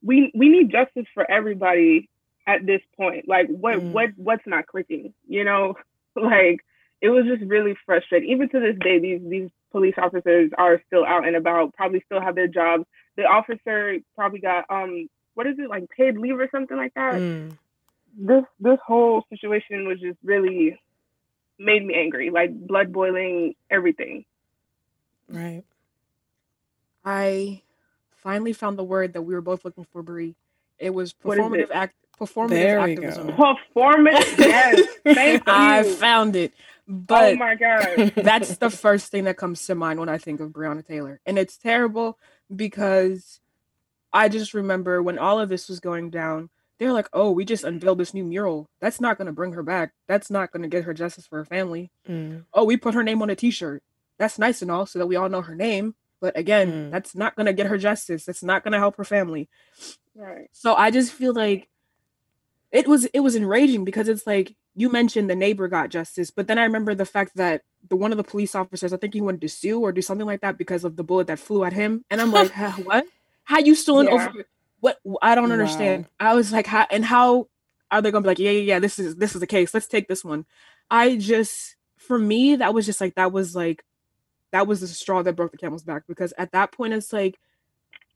we 0.01 0.31
we 0.35 0.49
need 0.49 0.71
justice 0.71 1.05
for 1.13 1.29
everybody 1.29 2.09
at 2.45 2.65
this 2.65 2.81
point. 2.97 3.27
Like 3.27 3.47
what 3.47 3.79
Mm. 3.79 3.91
what 3.91 4.09
what's 4.17 4.45
not 4.47 4.67
clicking? 4.67 5.13
You 5.27 5.43
know, 5.43 5.75
like 6.15 6.59
it 7.01 7.09
was 7.09 7.25
just 7.25 7.43
really 7.49 7.75
frustrating. 7.85 8.29
Even 8.31 8.49
to 8.49 8.59
this 8.59 8.77
day, 8.81 8.99
these 8.99 9.21
these 9.27 9.49
police 9.71 9.95
officers 9.97 10.51
are 10.57 10.81
still 10.87 11.05
out 11.05 11.27
and 11.27 11.35
about, 11.35 11.73
probably 11.73 12.01
still 12.05 12.21
have 12.21 12.35
their 12.35 12.47
jobs. 12.47 12.85
The 13.17 13.23
officer 13.23 13.97
probably 14.15 14.39
got 14.39 14.65
um 14.69 15.07
what 15.37 15.45
is 15.45 15.59
it 15.59 15.69
like 15.69 15.87
paid 15.91 16.17
leave 16.17 16.39
or 16.39 16.49
something 16.51 16.75
like 16.75 16.95
that. 16.95 17.13
Mm. 17.13 17.55
This 18.17 18.43
this 18.59 18.79
whole 18.83 19.23
situation 19.29 19.87
was 19.87 19.99
just 19.99 20.17
really 20.23 20.79
made 21.59 21.85
me 21.85 21.93
angry, 21.93 22.31
like 22.31 22.51
blood 22.51 22.91
boiling, 22.91 23.53
everything. 23.69 24.25
Right. 25.29 25.63
I 27.05 27.61
finally 28.15 28.51
found 28.51 28.79
the 28.79 28.83
word 28.83 29.13
that 29.13 29.21
we 29.21 29.35
were 29.35 29.41
both 29.41 29.63
looking 29.63 29.85
for, 29.93 30.01
Brie. 30.01 30.35
It 30.79 30.91
was 30.91 31.13
performative 31.13 31.65
it? 31.65 31.71
act 31.71 31.95
performative 32.19 32.49
There 32.49 32.81
we 32.81 32.93
activism. 32.93 33.27
go. 33.27 33.55
Performance, 33.55 34.39
yes. 34.39 34.87
Thank 35.03 35.43
you. 35.47 35.53
I 35.53 35.83
found 35.83 36.35
it. 36.35 36.51
But 36.87 37.33
oh 37.33 37.35
my 37.35 37.53
god. 37.53 38.13
that's 38.15 38.57
the 38.57 38.71
first 38.71 39.11
thing 39.11 39.25
that 39.25 39.37
comes 39.37 39.63
to 39.67 39.75
mind 39.75 39.99
when 39.99 40.09
I 40.09 40.17
think 40.17 40.39
of 40.39 40.49
Breonna 40.49 40.83
Taylor. 40.83 41.19
And 41.27 41.37
it's 41.37 41.57
terrible 41.57 42.17
because 42.55 43.39
I 44.17 44.29
just 44.29 44.53
remember 44.53 45.01
when 45.03 45.17
all 45.19 45.39
of 45.39 45.49
this 45.49 45.69
was 45.69 45.79
going 45.79 46.09
down, 46.09 46.49
they're 46.79 46.93
like, 46.93 47.09
oh, 47.13 47.31
we 47.31 47.45
just 47.45 47.63
unveiled 47.63 47.97
this 47.99 48.13
new 48.13 48.23
mural. 48.23 48.67
That's 48.79 49.01
not 49.01 49.17
going 49.17 49.25
to 49.25 49.31
bring 49.31 49.53
her 49.53 49.63
back. 49.63 49.93
That's 50.07 50.29
not 50.29 50.51
going 50.51 50.61
to 50.63 50.67
get 50.67 50.83
her 50.85 50.93
justice 50.93 51.25
for 51.27 51.37
her 51.37 51.45
family. 51.45 51.89
Mm. 52.07 52.45
Oh, 52.53 52.65
we 52.65 52.77
put 52.77 52.93
her 52.93 53.03
name 53.03 53.21
on 53.21 53.29
a 53.29 53.35
t 53.35 53.49
shirt. 53.51 53.81
That's 54.19 54.37
nice 54.39 54.61
and 54.61 54.71
all 54.71 54.85
so 54.85 54.99
that 54.99 55.07
we 55.07 55.15
all 55.15 55.29
know 55.29 55.41
her 55.41 55.55
name. 55.55 55.95
But 56.19 56.37
again, 56.37 56.71
Mm. 56.71 56.91
that's 56.91 57.15
not 57.15 57.35
going 57.35 57.45
to 57.45 57.53
get 57.53 57.67
her 57.67 57.77
justice. 57.77 58.25
That's 58.25 58.43
not 58.43 58.63
going 58.63 58.73
to 58.73 58.79
help 58.79 58.97
her 58.97 59.03
family. 59.03 59.49
Right. 60.15 60.49
So 60.51 60.73
I 60.73 60.89
just 60.91 61.13
feel 61.13 61.33
like 61.33 61.69
it 62.71 62.87
was 62.87 63.05
it 63.05 63.21
was 63.21 63.35
enraging 63.35 63.85
because 63.85 64.07
it's 64.07 64.27
like 64.27 64.55
you 64.75 64.91
mentioned 64.91 65.29
the 65.29 65.35
neighbor 65.35 65.67
got 65.67 65.89
justice, 65.89 66.29
but 66.31 66.47
then 66.47 66.59
I 66.59 66.63
remember 66.63 66.93
the 66.93 67.05
fact 67.05 67.35
that 67.37 67.61
the 67.89 67.95
one 67.95 68.11
of 68.11 68.17
the 68.17 68.23
police 68.23 68.53
officers, 68.55 68.93
I 68.93 68.97
think 68.97 69.13
he 69.13 69.21
wanted 69.21 69.41
to 69.41 69.49
sue 69.49 69.79
or 69.79 69.91
do 69.91 70.01
something 70.01 70.27
like 70.27 70.41
that 70.41 70.57
because 70.57 70.83
of 70.83 70.95
the 70.95 71.03
bullet 71.03 71.27
that 71.27 71.39
flew 71.39 71.63
at 71.63 71.73
him, 71.73 72.03
and 72.11 72.19
I'm 72.21 72.31
like, 72.31 72.51
what? 72.85 73.05
How 73.47 73.59
you 73.59 73.75
suing 73.75 74.07
Yeah. 74.07 74.13
over? 74.13 74.45
What? 74.81 74.99
I 75.21 75.35
don't 75.35 75.47
Wow. 75.47 75.53
understand. 75.53 76.07
I 76.19 76.33
was 76.35 76.51
like, 76.51 76.67
how 76.67 76.85
and 76.91 77.05
how 77.05 77.47
are 77.89 78.01
they 78.01 78.11
gonna 78.11 78.23
be 78.23 78.27
like, 78.27 78.39
yeah, 78.39 78.51
yeah, 78.51 78.61
yeah, 78.73 78.79
this 78.79 78.99
is 78.99 79.15
this 79.15 79.33
is 79.35 79.39
the 79.39 79.47
case. 79.47 79.73
Let's 79.73 79.87
take 79.87 80.09
this 80.09 80.23
one. 80.23 80.45
I 80.91 81.15
just 81.15 81.77
for 81.97 82.19
me 82.19 82.57
that 82.57 82.73
was 82.73 82.85
just 82.85 82.99
like 82.99 83.15
that 83.15 83.31
was 83.31 83.55
like 83.55 83.83
that 84.51 84.67
was 84.67 84.81
the 84.81 84.87
straw 84.87 85.23
that 85.23 85.35
broke 85.37 85.51
the 85.51 85.57
camel's 85.57 85.83
back 85.83 86.03
because 86.07 86.33
at 86.37 86.51
that 86.51 86.71
point 86.73 86.93
it's 86.93 87.11
like 87.13 87.37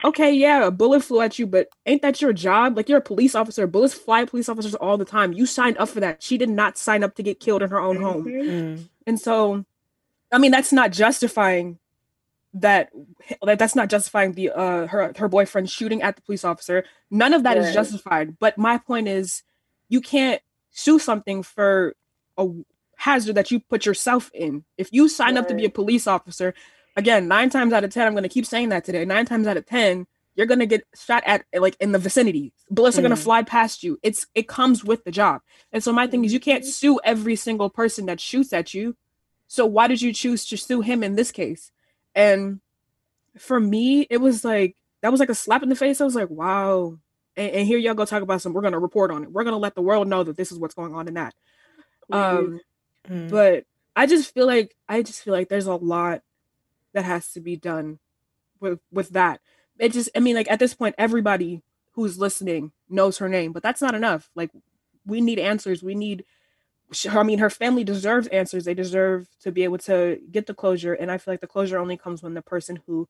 okay 0.04 0.34
yeah 0.34 0.66
a 0.66 0.72
bullet 0.72 1.04
flew 1.04 1.22
at 1.22 1.38
you 1.40 1.46
but 1.48 1.68
ain't 1.86 2.02
that 2.02 2.22
your 2.22 2.32
job 2.34 2.76
like 2.78 2.88
you're 2.90 3.00
a 3.00 3.02
police 3.02 3.36
officer 3.36 3.68
bullets 3.68 3.94
fly 3.94 4.22
at 4.22 4.30
police 4.30 4.48
officers 4.50 4.76
all 4.76 4.98
the 4.98 5.04
time 5.06 5.34
you 5.34 5.46
signed 5.46 5.78
up 5.78 5.90
for 5.90 6.00
that 6.00 6.24
she 6.24 6.38
did 6.38 6.50
not 6.50 6.78
sign 6.78 7.04
up 7.04 7.16
to 7.16 7.24
get 7.24 7.40
killed 7.40 7.62
in 7.62 7.70
her 7.70 7.80
own 7.80 7.98
home 7.98 8.26
Mhm. 8.26 8.46
Mm. 8.78 8.90
and 9.08 9.20
so 9.20 9.66
i 10.32 10.38
mean 10.38 10.52
that's 10.52 10.72
not 10.72 10.92
justifying 10.92 11.78
that 12.54 12.90
like 13.42 13.60
that's 13.60 13.76
not 13.76 13.90
justifying 13.90 14.34
the 14.34 14.50
uh 14.50 14.88
her 14.88 15.14
her 15.18 15.28
boyfriend 15.30 15.70
shooting 15.70 16.02
at 16.02 16.16
the 16.16 16.22
police 16.22 16.44
officer. 16.44 16.84
None 17.10 17.34
of 17.34 17.44
that 17.44 17.58
is 17.58 17.68
Right. 17.68 17.74
justified. 17.74 18.38
But 18.40 18.58
my 18.58 18.78
point 18.78 19.08
is 19.08 19.44
you 19.90 20.02
can't 20.02 20.42
sue 20.72 21.00
something 21.00 21.44
for 21.44 21.96
a 22.38 22.48
hazard 22.98 23.36
that 23.36 23.52
you 23.52 23.60
put 23.60 23.86
yourself 23.86 24.30
in. 24.34 24.64
If 24.78 24.90
you 24.92 25.08
sign 25.10 25.38
up 25.38 25.48
to 25.48 25.56
be 25.56 25.66
a 25.66 25.70
police 25.70 26.08
officer 26.08 26.54
again 26.98 27.28
nine 27.28 27.50
times 27.50 27.72
out 27.72 27.86
of 27.86 27.90
ten 27.90 28.06
i'm 28.06 28.12
going 28.14 28.24
to 28.24 28.28
keep 28.30 28.46
saying 28.46 28.68
that 28.70 28.84
today 28.84 29.06
nine 29.06 29.26
times 29.26 29.48
out 29.48 29.56
of 29.56 29.66
ten 29.66 30.06
you're 30.36 30.46
going 30.46 30.60
to 30.60 30.66
get 30.66 30.86
shot 30.96 31.24
at 31.26 31.44
like 31.54 31.76
in 31.80 31.92
the 31.94 32.00
vicinity. 32.00 32.54
Bullets 32.70 32.98
are 32.98 33.02
going 33.02 33.12
Mm. 33.14 33.18
to 33.18 33.22
fly 33.22 33.44
past 33.44 33.82
you. 33.84 33.98
It's 34.04 34.28
it 34.36 34.48
comes 34.48 34.84
with 34.84 35.04
the 35.06 35.12
job. 35.12 35.42
And 35.72 35.82
so 35.84 35.92
my 35.94 36.08
thing 36.08 36.24
is 36.26 36.32
you 36.34 36.40
can't 36.40 36.64
Mhm. 36.64 36.68
sue 36.68 37.00
every 37.04 37.36
single 37.36 37.70
person 37.70 38.06
that 38.08 38.20
shoots 38.22 38.52
at 38.54 38.74
you. 38.74 38.96
So 39.48 39.66
why 39.66 39.88
did 39.88 40.02
you 40.02 40.14
choose 40.14 40.46
to 40.48 40.58
sue 40.58 40.80
him 40.82 41.04
in 41.04 41.16
this 41.16 41.32
case 41.32 41.72
and 42.16 42.60
for 43.38 43.60
me 43.60 44.06
it 44.10 44.18
was 44.18 44.44
like 44.44 44.76
that 45.02 45.12
was 45.12 45.20
like 45.20 45.30
a 45.30 45.36
slap 45.36 45.64
in 45.64 45.70
the 45.70 45.76
face. 45.76 46.02
I 46.02 46.06
was 46.06 46.16
like 46.16 46.30
wow. 46.30 46.98
And, 47.38 47.52
and 47.52 47.68
here 47.68 47.78
y'all 47.78 47.94
go 47.94 48.06
talk 48.06 48.24
about 48.24 48.42
some 48.42 48.54
we're 48.54 48.62
going 48.62 48.74
to 48.74 48.80
report 48.80 49.10
on 49.12 49.24
it. 49.24 49.32
We're 49.32 49.44
going 49.44 49.54
to 49.54 49.58
let 49.60 49.76
the 49.76 49.82
world 49.82 50.08
know 50.08 50.24
that 50.24 50.38
this 50.38 50.52
is 50.52 50.60
what's 50.60 50.76
going 50.76 50.94
on 50.94 51.08
in 51.08 51.16
that. 51.16 51.34
Um 52.12 52.60
Mm. 53.10 53.32
but 53.32 53.66
i 53.96 54.06
just 54.06 54.32
feel 54.32 54.46
like 54.46 54.76
i 54.88 55.02
just 55.02 55.24
feel 55.24 55.34
like 55.34 55.50
there's 55.50 55.66
a 55.66 55.74
lot 55.74 56.22
that 56.94 57.04
has 57.04 57.32
to 57.34 57.40
be 57.40 57.56
done 57.56 57.98
with 58.60 58.80
with 58.92 59.10
that. 59.10 59.42
It 59.80 59.92
just 59.92 60.10
i 60.16 60.20
mean 60.20 60.36
like 60.36 60.52
at 60.52 60.60
this 60.60 60.76
point 60.76 60.94
everybody 61.00 61.64
who's 61.94 62.20
listening 62.20 62.74
knows 62.90 63.18
her 63.18 63.28
name 63.28 63.54
but 63.54 63.64
that's 63.64 63.82
not 63.82 63.96
enough. 63.96 64.30
Like 64.36 64.52
we 65.04 65.20
need 65.20 65.40
answers. 65.40 65.82
We 65.82 65.96
need 65.96 66.26
sh- 66.92 67.08
i 67.08 67.24
mean 67.24 67.40
her 67.40 67.50
family 67.50 67.84
deserves 67.84 68.28
answers 68.28 68.66
they 68.66 68.74
deserve 68.74 69.28
to 69.42 69.52
be 69.52 69.64
able 69.64 69.78
to 69.78 70.20
get 70.32 70.46
the 70.48 70.54
closure 70.54 70.94
and 70.94 71.12
i 71.12 71.18
feel 71.18 71.34
like 71.34 71.42
the 71.42 71.48
closure 71.48 71.78
only 71.78 71.98
comes 71.98 72.22
when 72.24 72.34
the 72.34 72.42
person 72.42 72.80
who 72.88 73.08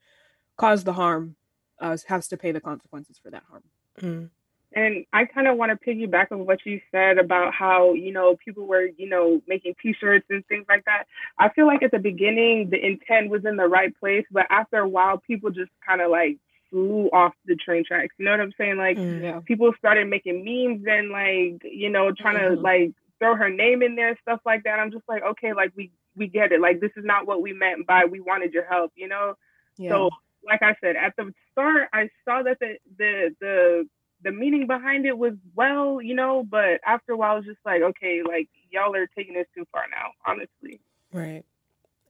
caused 0.57 0.85
the 0.85 0.93
harm 0.93 1.35
uh, 1.79 1.97
has 2.07 2.27
to 2.27 2.37
pay 2.37 2.51
the 2.51 2.61
consequences 2.61 3.17
for 3.21 3.29
that 3.31 3.43
harm 3.49 3.63
Mm. 4.01 4.29
And 4.73 5.05
I 5.11 5.25
kind 5.25 5.47
of 5.47 5.57
want 5.57 5.71
to 5.77 5.85
piggyback 5.85 6.31
on 6.31 6.45
what 6.45 6.65
you 6.65 6.79
said 6.91 7.17
about 7.17 7.53
how, 7.53 7.91
you 7.93 8.13
know, 8.13 8.37
people 8.37 8.65
were, 8.65 8.87
you 8.97 9.09
know, 9.09 9.41
making 9.45 9.75
t-shirts 9.81 10.25
and 10.29 10.45
things 10.47 10.65
like 10.69 10.85
that. 10.85 11.07
I 11.37 11.49
feel 11.49 11.67
like 11.67 11.83
at 11.83 11.91
the 11.91 11.99
beginning 11.99 12.69
the 12.69 12.79
intent 12.83 13.29
was 13.29 13.43
in 13.43 13.57
the 13.57 13.67
right 13.67 13.93
place, 13.99 14.25
but 14.31 14.45
after 14.49 14.77
a 14.77 14.87
while 14.87 15.17
people 15.17 15.49
just 15.49 15.71
kind 15.85 15.99
of 15.99 16.09
like 16.09 16.37
flew 16.69 17.09
off 17.11 17.33
the 17.45 17.57
train 17.57 17.83
tracks. 17.85 18.15
You 18.17 18.23
know 18.23 18.31
what 18.31 18.39
I'm 18.39 18.53
saying? 18.57 18.77
Like 18.77 18.97
Mm. 18.97 19.21
Yeah. 19.21 19.39
people 19.43 19.73
started 19.77 20.07
making 20.07 20.45
memes 20.45 20.85
and 20.87 21.09
like 21.09 21.61
you 21.69 21.89
know 21.89 22.13
trying 22.13 22.37
to 22.39 22.55
Mhm. 22.55 22.61
like 22.63 22.91
throw 23.21 23.35
her 23.35 23.49
name 23.49 23.81
in 23.81 23.95
there 23.95 24.17
stuff 24.21 24.39
like 24.45 24.63
that 24.63 24.79
i'm 24.79 24.91
just 24.91 25.03
like 25.07 25.23
okay 25.23 25.53
like 25.53 25.71
we 25.75 25.91
we 26.15 26.27
get 26.27 26.51
it 26.51 26.59
like 26.59 26.81
this 26.81 26.91
is 26.97 27.05
not 27.05 27.25
what 27.27 27.41
we 27.41 27.53
meant 27.53 27.85
by 27.87 28.03
we 28.05 28.19
wanted 28.19 28.51
your 28.53 28.65
help 28.65 28.91
you 28.95 29.07
know 29.07 29.35
Yeah. 29.77 29.91
so 29.91 30.09
like 30.45 30.61
i 30.61 30.75
said 30.81 30.95
at 30.95 31.13
the 31.17 31.31
start 31.51 31.87
i 31.93 32.09
saw 32.25 32.41
that 32.43 32.57
the 32.59 32.77
the 32.97 33.35
the 33.39 33.87
the 34.23 34.31
meaning 34.31 34.67
behind 34.67 35.05
it 35.05 35.17
was 35.17 35.33
well 35.55 36.01
you 36.01 36.15
know 36.15 36.43
but 36.49 36.81
after 36.85 37.13
a 37.13 37.17
while 37.17 37.33
i 37.33 37.35
was 37.35 37.45
just 37.45 37.59
like 37.65 37.81
okay 37.81 38.21
like 38.27 38.49
y'all 38.71 38.95
are 38.95 39.07
taking 39.15 39.33
this 39.35 39.47
too 39.55 39.65
far 39.71 39.83
now 39.91 40.11
honestly 40.27 40.79
Right. 41.13 41.43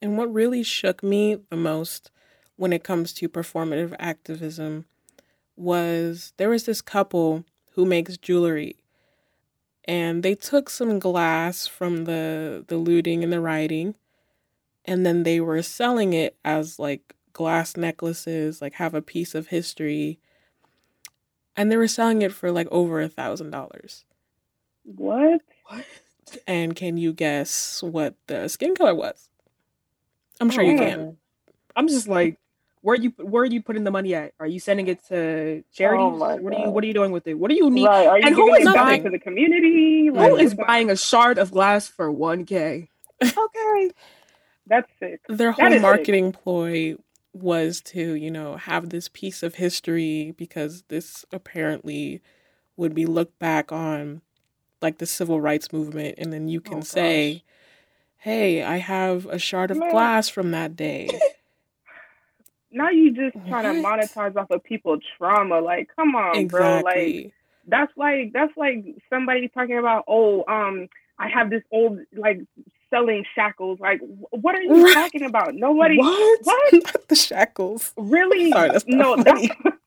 And 0.01 0.17
what 0.17 0.33
really 0.33 0.63
shook 0.63 1.03
me 1.03 1.37
the 1.49 1.55
most 1.55 2.11
when 2.55 2.73
it 2.73 2.83
comes 2.83 3.13
to 3.13 3.29
performative 3.29 3.95
activism 3.99 4.85
was 5.55 6.33
there 6.37 6.49
was 6.49 6.65
this 6.65 6.81
couple 6.81 7.45
who 7.73 7.85
makes 7.85 8.17
jewelry 8.17 8.75
and 9.85 10.23
they 10.23 10.35
took 10.35 10.69
some 10.69 10.99
glass 10.99 11.67
from 11.67 12.05
the 12.05 12.63
the 12.67 12.77
looting 12.77 13.23
and 13.23 13.31
the 13.33 13.39
rioting 13.41 13.95
and 14.85 15.05
then 15.05 15.23
they 15.23 15.39
were 15.39 15.61
selling 15.61 16.13
it 16.13 16.35
as 16.45 16.79
like 16.79 17.15
glass 17.33 17.77
necklaces 17.77 18.61
like 18.61 18.73
have 18.73 18.93
a 18.93 19.01
piece 19.01 19.33
of 19.35 19.47
history 19.47 20.19
and 21.55 21.71
they 21.71 21.77
were 21.77 21.87
selling 21.87 22.21
it 22.21 22.33
for 22.33 22.51
like 22.51 22.67
over 22.71 23.01
a 23.01 23.09
thousand 23.09 23.51
dollars 23.51 24.05
what 24.83 25.41
what? 25.67 25.85
and 26.47 26.75
can 26.75 26.97
you 26.97 27.13
guess 27.13 27.81
what 27.83 28.15
the 28.27 28.47
skin 28.47 28.75
color 28.75 28.95
was 28.95 29.29
i'm 30.39 30.49
sure 30.49 30.63
you 30.63 30.73
Oh. 30.73 30.77
can 30.77 31.17
I'm 31.73 31.87
just 31.87 32.09
like, 32.09 32.37
where 32.81 32.95
you 32.95 33.13
where 33.17 33.43
are 33.43 33.45
you 33.45 33.61
putting 33.61 33.83
the 33.83 33.91
money 33.91 34.13
at? 34.15 34.33
Are 34.39 34.47
you 34.47 34.59
sending 34.59 34.87
it 34.87 35.03
to 35.09 35.63
charities? 35.73 36.03
Oh 36.03 36.17
my 36.17 36.35
what 36.35 36.53
are 36.53 36.59
you 36.59 36.69
What 36.71 36.83
are 36.83 36.87
you 36.87 36.93
doing 36.93 37.11
with 37.11 37.27
it? 37.27 37.35
What 37.35 37.49
do 37.49 37.55
you 37.55 37.69
need? 37.69 37.85
right 37.85 38.07
are 38.07 38.19
you 38.19 38.25
and 38.27 38.35
who 38.35 38.45
giving 38.47 38.61
is 38.61 38.67
it 38.67 38.73
back 38.73 38.85
buying- 38.85 39.03
to 39.03 39.09
the 39.09 39.19
community 39.19 40.07
Who 40.07 40.13
Like, 40.13 40.41
is 40.43 40.53
buying 40.55 40.89
a 40.89 40.95
shard 40.97 41.37
of 41.37 41.51
glass 41.51 41.87
for 41.87 42.11
one 42.11 42.45
k? 42.45 42.89
Okay. 43.23 43.91
that's 44.67 44.89
sick 44.99 45.21
their 45.29 45.51
That 45.51 45.59
whole 45.59 45.67
is 45.73 45.79
it. 45.79 45.81
marketing 45.81 46.31
ploy 46.31 46.95
was 47.33 47.81
to 47.81 48.13
you 48.15 48.29
know 48.31 48.57
have 48.57 48.89
this 48.89 49.09
piece 49.09 49.41
of 49.43 49.55
history 49.55 50.33
because 50.37 50.83
this 50.89 51.23
apparently 51.31 52.21
would 52.77 52.93
be 52.93 53.05
looked 53.05 53.37
back 53.39 53.71
on 53.71 54.21
like 54.81 54.97
the 54.97 55.05
civil 55.05 55.39
rights 55.39 55.71
movement 55.71 56.15
and 56.17 56.33
then 56.33 56.47
you 56.47 56.59
can 56.59 56.79
Oh, 56.79 56.81
say 56.81 57.43
hey 58.17 58.63
i 58.63 58.77
have 58.77 59.25
a 59.27 59.37
shard 59.39 59.71
of 59.71 59.77
Man. 59.77 59.91
glass 59.91 60.27
from 60.29 60.51
that 60.51 60.75
day 60.75 61.09
now 62.71 62.89
you 62.89 63.13
just 63.13 63.35
trying 63.47 63.63
to 63.75 63.87
monetize 63.87 64.35
off 64.35 64.49
of 64.51 64.63
people's 64.63 65.01
trauma. 65.17 65.59
Like, 65.59 65.89
come 65.95 66.15
on, 66.15 66.47
bro. 66.47 66.79
Like 66.83 67.33
that's 67.67 67.91
like 67.97 68.31
that's 68.33 68.55
like 68.57 68.85
somebody 69.09 69.47
talking 69.49 69.77
about, 69.77 70.05
oh, 70.07 70.43
um, 70.47 70.87
I 71.19 71.29
have 71.29 71.49
this 71.49 71.63
old 71.71 71.99
like 72.15 72.41
selling 72.89 73.25
shackles. 73.35 73.79
Like, 73.79 74.01
what 74.31 74.55
are 74.55 74.61
you 74.61 74.83
Right. 74.85 74.93
talking 75.11 75.23
about? 75.23 75.55
Nobody. 75.55 75.97
What? 75.97 76.39
What? 76.43 77.05
the 77.09 77.15
shackles 77.15 77.93
Really? 77.97 78.51
Sorry, 78.51 78.69
that's 78.69 78.85
not 78.87 79.19
no, 79.19 79.23
funny. 79.23 79.47
that's. 79.47 79.77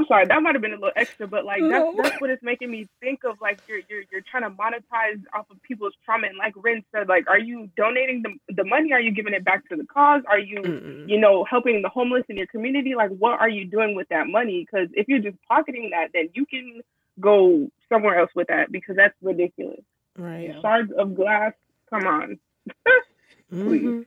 I'm 0.00 0.06
sorry, 0.06 0.26
that 0.26 0.42
might 0.42 0.54
have 0.54 0.62
been 0.62 0.72
a 0.72 0.76
little 0.76 0.92
extra, 0.96 1.26
but 1.28 1.44
like 1.44 1.60
No. 1.60 1.92
that's 1.96 2.08
that's 2.10 2.20
what 2.20 2.30
it's 2.30 2.42
making 2.42 2.70
me 2.70 2.88
think 3.00 3.24
of. 3.24 3.40
Like 3.40 3.60
you're 3.68 3.80
you're 3.88 4.02
you're 4.10 4.22
trying 4.30 4.44
to 4.44 4.50
monetize 4.50 5.22
off 5.34 5.50
of 5.50 5.62
people's 5.62 5.92
trauma, 6.04 6.26
and 6.28 6.38
like 6.38 6.54
Rin 6.56 6.82
said, 6.92 7.08
like, 7.08 7.28
are 7.28 7.38
you 7.38 7.68
donating 7.76 8.22
the 8.22 8.54
the 8.54 8.64
money? 8.64 8.92
Are 8.92 9.00
you 9.00 9.12
giving 9.12 9.34
it 9.34 9.44
back 9.44 9.68
to 9.68 9.76
the 9.76 9.84
cause? 9.84 10.22
Are 10.26 10.38
you 10.38 10.58
Mm-mm. 10.62 11.08
you 11.08 11.18
know, 11.20 11.44
helping 11.44 11.82
the 11.82 11.88
homeless 11.88 12.24
in 12.28 12.36
your 12.36 12.46
community, 12.46 12.94
like 12.94 13.10
what 13.10 13.38
are 13.40 13.48
you 13.48 13.64
doing 13.66 13.94
with 13.94 14.08
that 14.08 14.26
money? 14.26 14.66
Because 14.66 14.88
if 14.94 15.06
you're 15.08 15.18
just 15.20 15.36
pocketing 15.46 15.90
that, 15.90 16.08
then 16.14 16.30
you 16.34 16.46
can 16.46 16.80
go 17.20 17.70
somewhere 17.90 18.18
else 18.18 18.30
with 18.34 18.48
that 18.48 18.72
because 18.72 18.96
that's 18.96 19.14
ridiculous. 19.20 19.80
right. 20.16 20.54
Shards 20.62 20.90
of 20.96 21.14
glass, 21.14 21.52
come 21.90 22.06
on. 22.06 22.38
Please. 23.50 23.82
Mhm. 23.82 24.06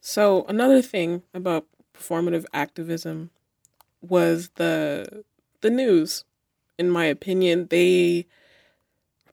So 0.00 0.44
another 0.48 0.82
thing 0.82 1.22
about 1.32 1.66
performative 1.94 2.44
activism 2.52 3.30
was 4.10 4.50
the 4.56 5.24
the 5.60 5.70
news. 5.70 6.24
In 6.78 6.90
my 6.90 7.04
opinion, 7.06 7.68
they 7.70 8.26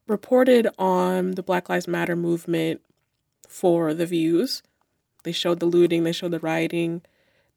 reported 0.07 0.67
on 0.77 1.31
the 1.31 1.43
Black 1.43 1.69
Lives 1.69 1.87
Matter 1.87 2.15
movement 2.15 2.81
for 3.47 3.93
the 3.93 4.05
views. 4.05 4.61
They 5.23 5.31
showed 5.31 5.59
the 5.59 5.65
looting, 5.65 6.03
they 6.03 6.11
showed 6.11 6.31
the 6.31 6.39
rioting, 6.39 7.01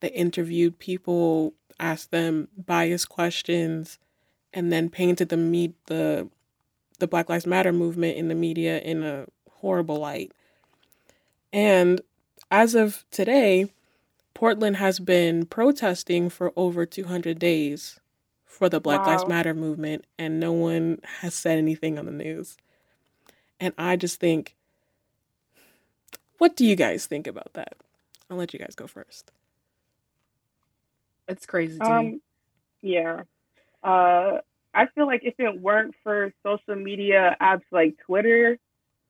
they 0.00 0.09
interviewed 0.09 0.79
people, 0.79 1.55
asked 1.81 2.11
them 2.11 2.48
biased 2.57 3.09
questions, 3.09 3.98
and 4.53 4.72
then 4.72 4.90
painted 4.90 5.29
the 5.29 5.37
me- 5.37 5.74
the 5.87 6.29
the 6.98 7.07
Black 7.07 7.29
Lives 7.29 7.46
Matter 7.46 7.72
movement 7.72 8.16
in 8.16 8.29
the 8.29 8.35
media 8.35 8.79
in 8.81 9.03
a 9.03 9.27
horrible 9.50 9.98
light. 9.98 10.33
And 11.53 12.00
as 12.50 12.74
of 12.74 13.05
today, 13.11 13.72
Portland 14.35 14.77
has 14.77 14.99
been 14.99 15.47
protesting 15.47 16.29
for 16.29 16.53
over 16.57 16.85
200 16.85 17.38
days 17.38 18.01
for 18.44 18.68
the 18.68 18.81
Black 18.81 19.07
Lives 19.07 19.27
Matter 19.27 19.55
movement, 19.55 20.05
and 20.18 20.38
no 20.38 20.53
one 20.53 20.99
has 21.20 21.35
said 21.35 21.59
anything 21.59 21.99
on 21.99 22.07
the 22.07 22.12
news. 22.12 22.57
And 23.59 23.73
I 23.79 23.97
just 23.97 24.20
think, 24.20 24.55
what 26.38 26.57
do 26.57 26.64
you 26.66 26.77
guys 26.77 27.07
think 27.07 27.27
about 27.27 27.53
that? 27.55 27.77
I'll 28.29 28.37
let 28.37 28.53
you 28.53 28.59
guys 28.59 28.75
go 28.75 28.87
first. 28.87 29.33
It's 31.29 31.47
crazy 31.47 31.79
to 31.79 31.85
me. 31.85 31.90
Um, 31.90 32.20
yeah. 32.83 33.23
Uh, 33.83 34.38
I 34.75 34.87
feel 34.94 35.07
like 35.07 35.23
if 35.25 35.35
it 35.38 35.61
weren't 35.61 35.94
for 36.03 36.33
social 36.42 36.75
media 36.75 37.37
apps 37.40 37.62
like 37.70 37.97
Twitter, 38.05 38.59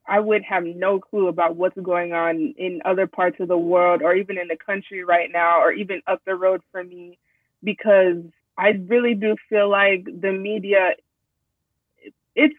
I 0.07 0.21
would 0.21 0.43
have 0.45 0.65
no 0.65 1.01
clue 1.01 1.29
about 1.29 1.57
what's 1.57 1.79
going 1.81 2.13
on 2.13 2.55
in 2.59 2.83
other 2.85 3.07
parts 3.07 3.37
of 3.41 3.49
the 3.49 3.57
world 3.59 4.03
or 4.03 4.15
even 4.15 4.39
in 4.39 4.49
the 4.49 4.57
country 4.57 5.03
right 5.05 5.31
now 5.33 5.61
or 5.61 5.73
even 5.73 6.03
up 6.07 6.21
the 6.27 6.35
road 6.35 6.61
for 6.71 6.85
me 6.85 7.19
because 7.63 8.19
I 8.59 8.71
really 8.87 9.15
do 9.15 9.37
feel 9.49 9.69
like 9.71 10.05
the 10.05 10.33
media 10.33 10.93
it's 12.35 12.55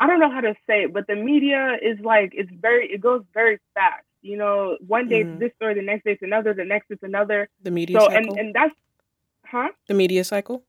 I 0.00 0.06
don't 0.06 0.20
know 0.20 0.30
how 0.30 0.40
to 0.40 0.54
say 0.66 0.84
it, 0.84 0.92
but 0.92 1.06
the 1.06 1.14
media 1.16 1.76
is 1.80 1.98
like 2.00 2.32
it's 2.34 2.50
very 2.60 2.90
it 2.92 3.00
goes 3.00 3.22
very 3.32 3.58
fast. 3.74 4.04
You 4.22 4.36
know, 4.36 4.76
one 4.86 5.08
day 5.08 5.22
Mhm. 5.24 5.32
it's 5.32 5.40
this 5.40 5.52
story, 5.56 5.74
the 5.74 5.82
next 5.82 6.04
day 6.04 6.12
it's 6.12 6.22
another, 6.22 6.54
the 6.54 6.64
next 6.64 6.90
it's 6.90 7.02
another. 7.02 7.48
The 7.62 7.70
media 7.70 8.00
So 8.00 8.06
cycle. 8.08 8.16
and 8.34 8.38
and 8.46 8.54
that's 8.54 8.74
huh? 9.44 9.68
the 9.86 9.94
media 9.94 10.24
cycle. 10.24 10.64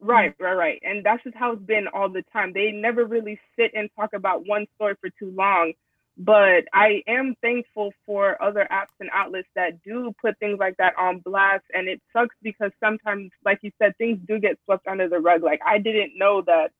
Right, 0.00 0.34
right, 0.38 0.54
right. 0.54 0.80
And 0.84 1.04
that's 1.04 1.22
just 1.24 1.36
how 1.36 1.52
it's 1.52 1.62
been 1.62 1.86
all 1.92 2.08
the 2.10 2.22
time. 2.32 2.52
They 2.52 2.70
never 2.70 3.04
really 3.04 3.40
sit 3.58 3.72
and 3.74 3.88
talk 3.96 4.12
about 4.12 4.46
one 4.46 4.66
story 4.74 4.94
for 5.00 5.08
too 5.18 5.30
long. 5.34 5.72
But 6.18 6.64
I 6.72 7.02
am 7.06 7.34
thankful 7.42 7.92
for 8.06 8.40
other 8.42 8.66
apps 8.70 8.94
and 9.00 9.10
outlets 9.12 9.48
that 9.54 9.82
do 9.82 10.12
put 10.20 10.38
things 10.38 10.58
like 10.58 10.76
that 10.78 10.94
on 10.98 11.20
blast. 11.20 11.64
And 11.72 11.88
it 11.88 12.00
sucks 12.12 12.34
because 12.42 12.70
sometimes, 12.82 13.30
like 13.44 13.58
you 13.62 13.70
said, 13.80 13.96
things 13.98 14.18
do 14.26 14.38
get 14.38 14.58
swept 14.64 14.86
under 14.86 15.08
the 15.08 15.18
rug. 15.18 15.42
Like 15.42 15.60
I 15.64 15.78
didn't 15.78 16.12
know 16.16 16.42
that 16.46 16.70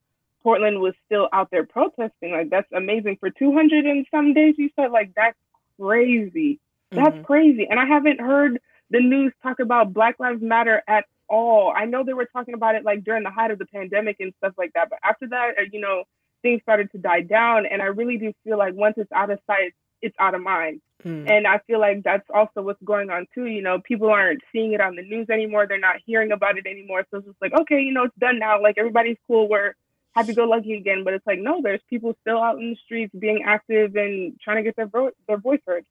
Portland 0.42 0.80
was 0.80 0.94
still 1.06 1.28
out 1.32 1.48
there 1.50 1.66
protesting. 1.66 2.32
Like 2.32 2.50
that's 2.50 2.70
amazing. 2.72 3.16
For 3.20 3.30
200 3.30 3.84
and 3.86 4.06
some 4.10 4.32
days, 4.34 4.54
you 4.58 4.70
said, 4.76 4.90
like, 4.90 5.12
that's 5.16 5.36
crazy. 5.80 6.60
That's 6.94 7.16
Mhm. 7.16 7.24
crazy. 7.24 7.66
And 7.68 7.78
I 7.78 7.86
haven't 7.86 8.20
heard 8.20 8.60
the 8.90 9.00
news 9.00 9.32
talk 9.42 9.58
about 9.60 9.92
Black 9.92 10.18
Lives 10.18 10.42
Matter 10.42 10.82
at 10.88 11.04
all. 11.28 11.72
I 11.74 11.84
know 11.84 12.04
they 12.04 12.14
were 12.14 12.28
talking 12.32 12.54
about 12.54 12.74
it 12.74 12.84
like 12.84 13.04
during 13.04 13.22
the 13.22 13.30
height 13.30 13.50
of 13.50 13.58
the 13.58 13.66
pandemic 13.66 14.16
and 14.20 14.32
stuff 14.38 14.54
like 14.56 14.72
that. 14.74 14.90
But 14.90 14.98
after 15.02 15.28
that, 15.28 15.58
uh, 15.58 15.62
you 15.72 15.80
know, 15.80 16.04
things 16.42 16.62
started 16.62 16.90
to 16.92 16.98
die 16.98 17.22
down. 17.22 17.66
And 17.66 17.82
I 17.82 17.86
really 17.86 18.18
do 18.18 18.32
feel 18.44 18.58
like 18.58 18.74
once 18.74 18.94
it's 18.96 19.10
out 19.12 19.30
of 19.30 19.38
sight, 19.46 19.74
it's 20.02 20.16
out 20.18 20.34
of 20.34 20.42
mind. 20.42 20.80
Mm. 21.04 21.30
And 21.30 21.46
I 21.46 21.58
feel 21.66 21.80
like 21.80 22.02
that's 22.02 22.28
also 22.32 22.62
what's 22.62 22.82
going 22.82 23.10
on 23.10 23.26
too. 23.34 23.46
You 23.46 23.62
know, 23.62 23.80
people 23.80 24.10
aren't 24.10 24.42
seeing 24.52 24.72
it 24.72 24.80
on 24.80 24.96
the 24.96 25.02
news 25.02 25.28
anymore. 25.30 25.66
They're 25.66 25.78
not 25.78 25.96
hearing 26.04 26.32
about 26.32 26.58
it 26.58 26.66
anymore. 26.66 27.06
So 27.10 27.18
it's 27.18 27.26
just 27.26 27.40
like, 27.40 27.52
okay, 27.52 27.80
you 27.80 27.92
know, 27.92 28.04
it's 28.04 28.16
done 28.18 28.38
now. 28.38 28.62
Like 28.62 28.78
everybody's 28.78 29.18
cool. 29.26 29.48
We're 29.48 29.74
happy 30.12 30.34
go 30.34 30.44
lucky 30.44 30.74
again. 30.74 31.04
But 31.04 31.14
it's 31.14 31.26
like, 31.26 31.38
no, 31.38 31.60
there's 31.62 31.80
people 31.88 32.16
still 32.22 32.42
out 32.42 32.58
in 32.58 32.70
the 32.70 32.76
streets 32.84 33.14
being 33.16 33.42
active 33.44 33.94
and 33.96 34.38
trying 34.40 34.56
to 34.56 34.62
get 34.62 34.76
their 34.76 34.86
vo- 34.86 35.12
their 35.26 35.38
voice 35.38 35.60
heard. 35.66 35.84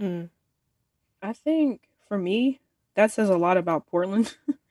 Mm. 0.00 0.28
I 1.22 1.32
think 1.32 1.82
for 2.08 2.18
me, 2.18 2.60
that 2.94 3.12
says 3.12 3.28
a 3.28 3.36
lot 3.36 3.56
about 3.56 3.86
Portland. 3.86 4.36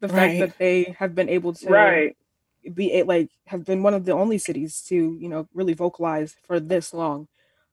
the 0.00 0.08
Right. 0.08 0.16
fact 0.16 0.38
that 0.38 0.58
they 0.58 0.94
have 0.98 1.14
been 1.14 1.28
able 1.28 1.54
to 1.54 1.68
Right. 1.70 2.16
be 2.74 3.02
like 3.04 3.30
have 3.46 3.64
been 3.64 3.82
one 3.82 3.94
of 3.94 4.04
the 4.04 4.12
only 4.12 4.38
cities 4.38 4.82
to 4.88 4.94
you 5.20 5.28
know 5.28 5.48
really 5.54 5.74
vocalize 5.74 6.36
for 6.46 6.60
this 6.60 6.92
long. 6.94 7.28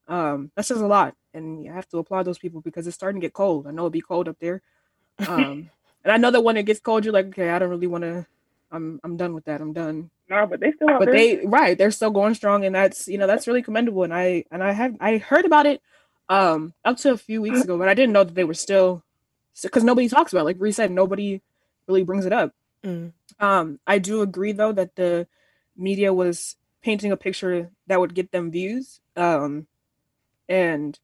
Um, 0.07 0.51
that 0.55 0.65
says 0.65 0.81
a 0.81 0.87
lot, 0.87 1.15
and 1.33 1.63
you 1.63 1.71
have 1.71 1.87
to 1.89 1.97
applaud 1.99 2.23
those 2.25 2.39
people 2.39 2.61
because 2.61 2.87
it's 2.87 2.95
starting 2.95 3.21
to 3.21 3.25
get 3.25 3.33
cold. 3.33 3.67
I 3.67 3.71
know 3.71 3.83
it'd 3.83 3.93
be 3.93 4.01
cold 4.01 4.27
up 4.27 4.37
there, 4.39 4.61
um, 5.27 5.69
and 6.03 6.11
I 6.13 6.17
know 6.17 6.31
that 6.31 6.41
when 6.41 6.57
it 6.57 6.65
gets 6.65 6.79
cold, 6.81 7.05
you're 7.05 7.13
like, 7.13 7.27
okay, 7.27 7.49
I 7.49 7.59
don't 7.59 7.69
really 7.69 7.87
want 7.87 8.03
to. 8.03 8.25
I'm 8.71 8.99
I'm 9.03 9.17
done 9.17 9.33
with 9.33 9.45
that. 9.45 9.61
I'm 9.61 9.73
done. 9.73 10.09
No, 10.29 10.47
but 10.47 10.59
they 10.59 10.71
still 10.73 10.89
But 10.97 11.11
they 11.11 11.41
right, 11.45 11.77
they're 11.77 11.91
still 11.91 12.11
going 12.11 12.35
strong, 12.35 12.65
and 12.65 12.75
that's 12.75 13.07
you 13.07 13.17
know 13.17 13.27
that's 13.27 13.47
really 13.47 13.63
commendable. 13.63 14.03
And 14.03 14.13
I 14.13 14.45
and 14.51 14.63
I 14.63 14.71
have 14.73 14.95
I 14.99 15.17
heard 15.17 15.45
about 15.45 15.65
it 15.65 15.81
um 16.29 16.73
up 16.85 16.97
to 16.97 17.11
a 17.11 17.17
few 17.17 17.41
weeks 17.41 17.63
ago, 17.63 17.77
but 17.77 17.89
I 17.89 17.93
didn't 17.93 18.13
know 18.13 18.23
that 18.23 18.35
they 18.35 18.43
were 18.43 18.53
still 18.53 19.03
because 19.61 19.83
nobody 19.83 20.09
talks 20.09 20.33
about 20.33 20.41
it. 20.41 20.45
like 20.45 20.59
Bree 20.59 20.71
said 20.71 20.91
nobody 20.91 21.41
really 21.87 22.03
brings 22.03 22.25
it 22.25 22.33
up. 22.33 22.53
Mm. 22.83 23.13
um 23.39 23.79
i 23.87 23.97
do 23.97 24.21
agree 24.21 24.51
though 24.51 24.73
that 24.73 24.95
the 24.97 25.25
media 25.77 26.13
was 26.13 26.57
painting 26.81 27.13
a 27.13 27.17
picture 27.17 27.69
that 27.87 27.99
would 27.99 28.13
get 28.13 28.31
them 28.31 28.51
views. 28.51 28.99
Um 29.15 29.67
and 30.49 30.99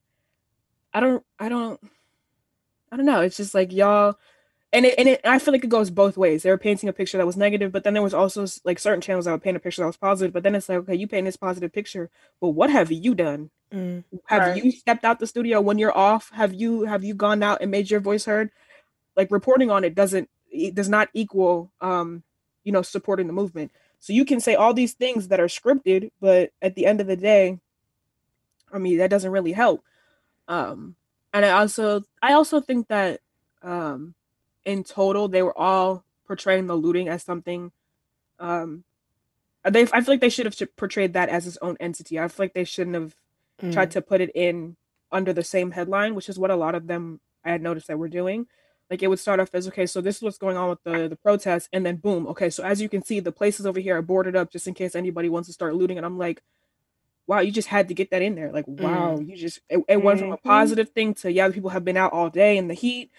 i 0.93 0.99
don't 0.99 1.23
i 1.39 1.47
don't 1.47 1.79
i 2.91 2.97
don't 2.97 3.05
know. 3.05 3.21
It's 3.21 3.37
just 3.37 3.53
like 3.55 3.71
y'all 3.71 4.17
and 4.73 4.85
it, 4.85 4.95
and 4.97 5.07
it 5.07 5.21
i 5.23 5.39
feel 5.39 5.53
like 5.53 5.63
it 5.63 5.69
goes 5.69 5.89
both 5.89 6.17
ways. 6.17 6.43
They 6.43 6.49
were 6.49 6.57
painting 6.57 6.89
a 6.89 6.93
picture 6.93 7.17
that 7.17 7.25
was 7.25 7.37
negative 7.37 7.71
but 7.71 7.83
then 7.85 7.93
there 7.93 8.03
was 8.03 8.13
also 8.13 8.45
like 8.65 8.77
certain 8.77 8.99
channels 9.01 9.23
that 9.25 9.31
would 9.31 9.41
paint 9.41 9.55
a 9.57 9.59
picture 9.61 9.81
that 9.81 9.87
was 9.87 9.97
positive. 9.97 10.33
But 10.33 10.43
then 10.43 10.55
it's 10.55 10.67
like 10.67 10.79
okay 10.79 10.95
you 10.95 11.07
paint 11.07 11.25
this 11.25 11.37
positive 11.37 11.71
picture 11.71 12.09
but 12.41 12.49
what 12.49 12.69
have 12.69 12.91
you 12.91 13.15
done? 13.15 13.51
Mm. 13.73 14.03
have 14.25 14.47
Right. 14.47 14.63
you 14.63 14.71
stepped 14.71 15.05
out 15.05 15.19
the 15.19 15.27
studio 15.27 15.61
when 15.61 15.77
you're 15.77 15.97
off? 15.97 16.29
Have 16.31 16.53
you 16.53 16.83
have 16.83 17.05
you 17.05 17.13
gone 17.13 17.41
out 17.41 17.61
and 17.61 17.71
made 17.71 17.89
your 17.89 18.01
voice 18.01 18.25
heard? 18.25 18.51
Like 19.15 19.31
reporting 19.31 19.71
on 19.71 19.83
it 19.85 19.95
doesn't 19.95 20.29
it 20.51 20.75
does 20.75 20.89
not 20.89 21.09
equal 21.13 21.71
um 21.81 22.23
you 22.63 22.71
know 22.71 22.81
supporting 22.81 23.27
the 23.27 23.33
movement 23.33 23.71
so 23.99 24.13
you 24.13 24.25
can 24.25 24.39
say 24.39 24.55
all 24.55 24.73
these 24.73 24.93
things 24.93 25.27
that 25.29 25.39
are 25.39 25.47
scripted 25.47 26.11
but 26.21 26.51
at 26.61 26.75
the 26.75 26.85
end 26.85 27.01
of 27.01 27.07
the 27.07 27.15
day 27.15 27.59
i 28.73 28.77
mean 28.77 28.97
that 28.97 29.09
doesn't 29.09 29.31
really 29.31 29.53
help 29.53 29.83
um 30.47 30.95
and 31.33 31.45
i 31.45 31.49
also 31.51 32.03
i 32.21 32.33
also 32.33 32.59
think 32.59 32.87
that 32.87 33.19
um 33.61 34.13
in 34.65 34.83
total 34.83 35.27
they 35.27 35.41
were 35.41 35.57
all 35.57 36.03
portraying 36.27 36.67
the 36.67 36.75
looting 36.75 37.07
as 37.09 37.23
something 37.23 37.71
um 38.39 38.83
they 39.69 39.81
i 39.93 40.01
feel 40.01 40.13
like 40.13 40.21
they 40.21 40.29
should 40.29 40.45
have 40.45 40.57
portrayed 40.77 41.13
that 41.13 41.29
as 41.29 41.47
its 41.47 41.57
own 41.61 41.75
entity 41.79 42.19
i 42.19 42.27
feel 42.27 42.45
like 42.45 42.53
they 42.53 42.63
shouldn't 42.63 42.95
have 42.95 43.15
Mm. 43.61 43.73
tried 43.73 43.91
to 43.91 44.01
put 44.01 44.21
it 44.21 44.31
in 44.35 44.77
under 45.11 45.33
the 45.33 45.43
same 45.43 45.71
headline, 45.71 46.15
which 46.15 46.29
is 46.29 46.39
what 46.39 46.49
a 46.51 46.55
lot 46.55 46.75
of 46.75 46.87
them 46.87 47.19
I 47.43 47.51
had 47.51 47.61
noticed 47.61 47.87
that 47.87 47.99
were 47.99 48.07
doing. 48.07 48.47
Like 48.89 49.03
it 49.03 49.07
would 49.07 49.19
start 49.19 49.39
off 49.39 49.49
as 49.53 49.67
okay, 49.67 49.85
so 49.85 50.01
this 50.01 50.17
is 50.17 50.21
what's 50.23 50.37
going 50.39 50.57
on 50.57 50.69
with 50.69 50.83
the 50.83 51.07
the 51.09 51.15
protests, 51.15 51.69
and 51.73 51.85
then 51.85 51.97
boom, 51.97 52.27
okay, 52.27 52.49
so 52.49 52.63
as 52.63 52.81
you 52.81 52.89
can 52.89 53.03
see, 53.03 53.19
the 53.19 53.31
places 53.31 53.65
over 53.65 53.79
here 53.79 53.97
are 53.97 54.01
boarded 54.01 54.35
up 54.35 54.51
just 54.51 54.67
in 54.67 54.73
case 54.73 54.95
anybody 54.95 55.29
wants 55.29 55.47
to 55.47 55.53
start 55.53 55.75
looting. 55.75 55.97
And 55.97 56.05
I'm 56.05 56.17
like, 56.17 56.41
wow, 57.27 57.39
you 57.39 57.51
just 57.51 57.67
had 57.67 57.87
to 57.89 57.93
get 57.93 58.11
that 58.11 58.21
in 58.21 58.35
there. 58.35 58.51
Like, 58.51 58.65
wow, 58.67 59.19
you 59.19 59.35
just 59.37 59.59
it, 59.69 59.83
it 59.87 59.97
went 60.01 60.19
from 60.19 60.31
a 60.31 60.37
Mhm. 60.37 60.43
positive 60.43 60.89
thing 60.89 61.13
to 61.15 61.31
yeah, 61.31 61.49
people 61.51 61.69
have 61.71 61.85
been 61.85 61.97
out 61.97 62.13
all 62.13 62.29
day 62.29 62.57
in 62.57 62.67
the 62.67 62.73
heat, 62.73 63.11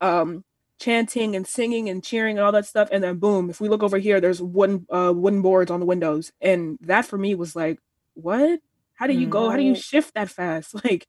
um, 0.00 0.44
chanting 0.80 1.34
and 1.36 1.46
singing 1.46 1.88
and 1.88 2.02
cheering 2.04 2.38
and 2.38 2.44
all 2.46 2.52
that 2.52 2.66
stuff, 2.66 2.88
and 2.92 3.02
then 3.04 3.18
boom, 3.18 3.50
if 3.50 3.60
we 3.60 3.68
look 3.68 3.82
over 3.82 3.98
here, 3.98 4.20
there's 4.20 4.40
wooden 4.42 4.86
uh 4.90 5.12
wooden 5.14 5.42
boards 5.42 5.70
on 5.70 5.80
the 5.80 5.86
windows, 5.86 6.32
and 6.40 6.78
that 6.82 7.04
for 7.06 7.18
me 7.18 7.34
was 7.34 7.54
like, 7.56 7.78
what? 8.14 8.60
How 8.94 9.06
do 9.06 9.12
you 9.14 9.26
go? 9.28 9.50
How 9.50 9.56
do 9.56 9.62
you 9.62 9.74
shift 9.74 10.14
that 10.14 10.30
fast? 10.30 10.74
Like 10.84 11.06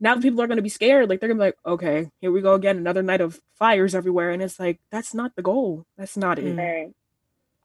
now 0.00 0.20
people 0.20 0.42
are 0.42 0.46
gonna 0.46 0.62
be 0.62 0.68
scared. 0.68 1.08
Like 1.08 1.20
they're 1.20 1.28
gonna 1.28 1.38
be 1.38 1.46
like, 1.46 1.58
okay, 1.64 2.10
here 2.20 2.30
we 2.30 2.40
go 2.40 2.54
again, 2.54 2.76
another 2.76 3.02
night 3.02 3.20
of 3.20 3.40
fires 3.54 3.94
everywhere. 3.94 4.30
And 4.30 4.42
it's 4.42 4.60
like, 4.60 4.80
that's 4.90 5.14
not 5.14 5.34
the 5.36 5.42
goal. 5.42 5.86
That's 5.96 6.16
not 6.16 6.38
it. 6.38 6.56
Right. 6.56 6.92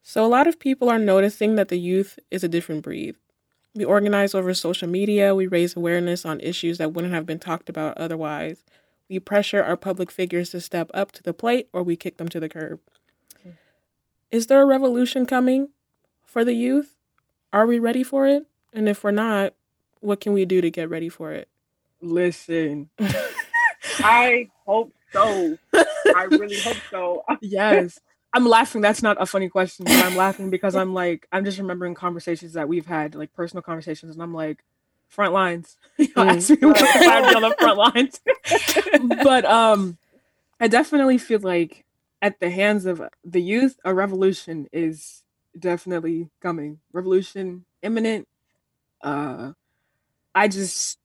So, 0.04 0.26
a 0.26 0.28
lot 0.28 0.48
of 0.48 0.60
people 0.60 0.89
are 0.89 0.98
noticing 0.98 1.56
that 1.56 1.67
the 1.67 1.78
youth 1.78 2.17
is 2.32 2.44
a 2.44 2.50
different 2.50 2.82
breed. 2.84 3.15
We 3.76 3.86
organize 3.86 4.34
over 4.34 4.54
social 4.54 4.88
media, 4.88 5.36
we 5.36 5.48
raise 5.48 5.76
awareness 5.76 6.26
on 6.26 6.39
issues 6.41 6.78
that 6.80 6.91
wouldn't 6.94 7.13
have 7.13 7.26
been 7.26 7.39
talked 7.39 7.70
about 7.70 7.98
otherwise. 7.98 8.63
We 9.10 9.20
pressure 9.20 9.63
our 9.63 9.78
public 9.78 10.10
figures 10.10 10.50
to 10.52 10.62
step 10.62 10.89
up 10.94 11.12
to 11.13 11.24
the 11.24 11.34
plate 11.34 11.70
or 11.72 11.84
we 11.84 11.96
kick 11.96 12.17
them 12.17 12.30
to 12.30 12.39
the 12.39 12.50
curb. 12.50 12.80
Is 14.32 14.48
there 14.48 14.62
a 14.62 14.65
revolution 14.65 15.26
coming 15.26 15.70
for 16.26 16.46
the 16.46 16.54
youth? 16.54 16.96
Are 17.52 17.67
we 17.67 17.78
ready 17.78 18.04
for 18.04 18.26
it? 18.28 18.48
And 18.74 18.88
if 18.88 19.04
we're 19.04 19.12
not, 19.12 19.54
what 20.00 20.22
can 20.22 20.32
we 20.32 20.46
do 20.46 20.62
to 20.62 20.72
get 20.72 20.89
ready 20.89 21.10
for 21.10 21.34
it? 21.34 21.50
Listen. 22.02 22.90
I 24.00 24.50
hope 24.66 24.94
so. 25.14 25.58
I 25.74 26.24
really 26.30 26.60
hope 26.60 26.78
so. 26.90 27.24
yes. 27.42 28.00
I'm 28.34 28.46
laughing. 28.48 28.82
That's 28.82 29.04
not 29.04 29.22
a 29.22 29.26
funny 29.26 29.50
question. 29.50 29.86
But 29.86 30.06
I'm 30.06 30.16
laughing 30.16 30.50
because 30.50 30.76
I'm 30.76 30.94
like, 30.94 31.28
I'm 31.32 31.44
just 31.44 31.58
remembering 31.58 31.94
conversations 31.96 32.54
that 32.54 32.68
we've 32.68 32.86
had, 32.86 33.14
like 33.16 33.34
personal 33.34 33.62
conversations, 33.62 34.14
and 34.16 34.24
I'm 34.24 34.34
like, 34.34 34.64
front 35.10 35.34
lines. 35.34 35.78
You 35.98 36.08
know, 36.16 36.24
Mm. 36.26 36.38
ask 36.38 36.50
me 36.50 37.08
I'd 37.08 37.30
be 37.30 37.36
on 37.36 37.42
the 37.42 37.56
front 37.60 37.78
lines. 37.78 38.20
but 39.24 39.46
um 39.46 39.98
I 40.60 40.68
definitely 40.68 41.18
feel 41.18 41.40
like 41.42 41.84
at 42.22 42.40
the 42.40 42.50
hands 42.50 42.86
of 42.86 43.02
the 43.26 43.42
youth, 43.42 43.78
a 43.84 43.94
revolution 43.94 44.68
is 44.72 45.24
definitely 45.60 46.30
coming. 46.42 46.80
Revolution 46.94 47.66
imminent. 47.82 48.28
Uh 49.02 49.52
I 50.34 50.48
just 50.48 50.98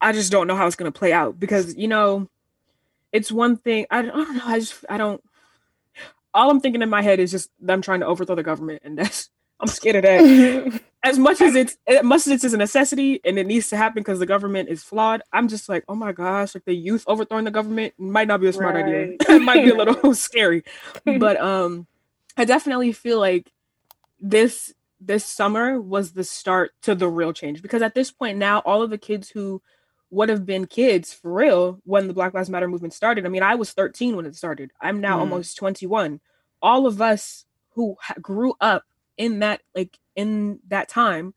I 0.00 0.12
just 0.12 0.30
don't 0.30 0.46
know 0.46 0.56
how 0.56 0.66
it's 0.66 0.76
gonna 0.76 0.92
play 0.92 1.12
out 1.12 1.38
because 1.38 1.76
you 1.76 1.88
know 1.88 2.28
it's 3.12 3.32
one 3.32 3.56
thing 3.56 3.86
I, 3.90 4.00
I 4.00 4.02
don't 4.02 4.36
know, 4.36 4.42
I 4.44 4.58
just 4.58 4.84
I 4.88 4.96
don't 4.96 5.22
all 6.34 6.50
I'm 6.50 6.60
thinking 6.60 6.82
in 6.82 6.90
my 6.90 7.02
head 7.02 7.18
is 7.18 7.30
just 7.30 7.50
them 7.60 7.82
trying 7.82 8.00
to 8.00 8.06
overthrow 8.06 8.36
the 8.36 8.42
government 8.42 8.82
and 8.84 8.98
that's 8.98 9.30
I'm 9.60 9.68
scared 9.68 9.96
of 9.96 10.02
that 10.02 10.82
as 11.06 11.18
much 11.18 11.40
as 11.40 11.54
it's 11.54 11.78
as 11.86 12.02
much 12.02 12.26
as 12.26 12.44
it's 12.44 12.52
a 12.52 12.56
necessity 12.56 13.20
and 13.24 13.38
it 13.38 13.46
needs 13.46 13.70
to 13.70 13.76
happen 13.76 14.02
because 14.02 14.18
the 14.18 14.26
government 14.26 14.68
is 14.68 14.82
flawed, 14.82 15.22
I'm 15.32 15.48
just 15.48 15.68
like, 15.68 15.84
oh 15.88 15.94
my 15.94 16.12
gosh, 16.12 16.54
like 16.54 16.64
the 16.64 16.74
youth 16.74 17.04
overthrowing 17.06 17.44
the 17.44 17.50
government 17.50 17.94
might 17.96 18.28
not 18.28 18.40
be 18.40 18.48
a 18.48 18.52
smart 18.52 18.76
idea. 18.76 19.16
It 19.28 19.42
might 19.42 19.64
be 19.64 19.70
a 19.70 19.74
little 19.74 20.14
scary. 20.14 20.64
But 21.04 21.40
um 21.40 21.86
I 22.36 22.44
definitely 22.44 22.92
feel 22.92 23.18
like 23.20 23.50
this 24.20 24.74
this 25.00 25.24
summer 25.24 25.80
was 25.80 26.12
the 26.12 26.24
start 26.24 26.72
to 26.82 26.94
the 26.94 27.08
real 27.08 27.32
change 27.32 27.62
because 27.62 27.82
at 27.82 27.94
this 27.94 28.10
point 28.10 28.38
now 28.38 28.58
all 28.60 28.82
of 28.82 28.90
the 28.90 28.98
kids 28.98 29.30
who 29.30 29.62
would 30.16 30.28
have 30.30 30.46
been 30.46 30.66
kids 30.66 31.12
for 31.12 31.32
real 31.32 31.78
when 31.84 32.08
the 32.08 32.14
Black 32.14 32.32
Lives 32.32 32.48
Matter 32.48 32.66
movement 32.68 32.94
started. 32.94 33.26
I 33.26 33.28
mean, 33.28 33.42
I 33.42 33.54
was 33.54 33.72
13 33.72 34.16
when 34.16 34.24
it 34.24 34.34
started. 34.34 34.70
I'm 34.80 34.98
now 35.00 35.18
Mm. 35.18 35.20
almost 35.20 35.56
21. 35.58 36.20
All 36.62 36.86
of 36.86 37.02
us 37.02 37.44
who 37.74 37.96
ha- 38.00 38.14
grew 38.20 38.54
up 38.60 38.84
in 39.18 39.40
that 39.40 39.60
like 39.74 39.98
in 40.14 40.60
that 40.68 40.88
time, 40.88 41.34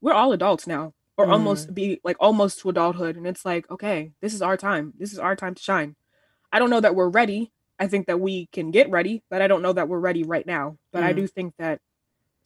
we're 0.00 0.12
all 0.12 0.32
adults 0.32 0.66
now 0.68 0.94
or 1.16 1.26
Mm. 1.26 1.32
almost 1.32 1.74
be 1.74 2.00
like 2.04 2.16
almost 2.20 2.60
to 2.60 2.68
adulthood 2.70 3.16
and 3.16 3.26
it's 3.26 3.44
like, 3.44 3.68
okay, 3.68 4.12
this 4.20 4.32
is 4.32 4.42
our 4.42 4.56
time. 4.56 4.92
This 4.96 5.12
is 5.12 5.18
our 5.18 5.34
time 5.34 5.54
to 5.56 5.62
shine. 5.62 5.96
I 6.52 6.60
don't 6.60 6.70
know 6.70 6.80
that 6.80 6.94
we're 6.94 7.08
ready. 7.08 7.52
I 7.80 7.88
think 7.88 8.06
that 8.06 8.20
we 8.20 8.46
can 8.52 8.70
get 8.70 8.90
ready, 8.90 9.22
but 9.28 9.42
I 9.42 9.48
don't 9.48 9.62
know 9.62 9.72
that 9.72 9.88
we're 9.88 9.98
ready 9.98 10.22
right 10.22 10.46
now. 10.46 10.78
But 10.92 11.02
I 11.02 11.12
Mm. 11.12 11.16
do 11.16 11.26
think 11.26 11.54
that 11.58 11.80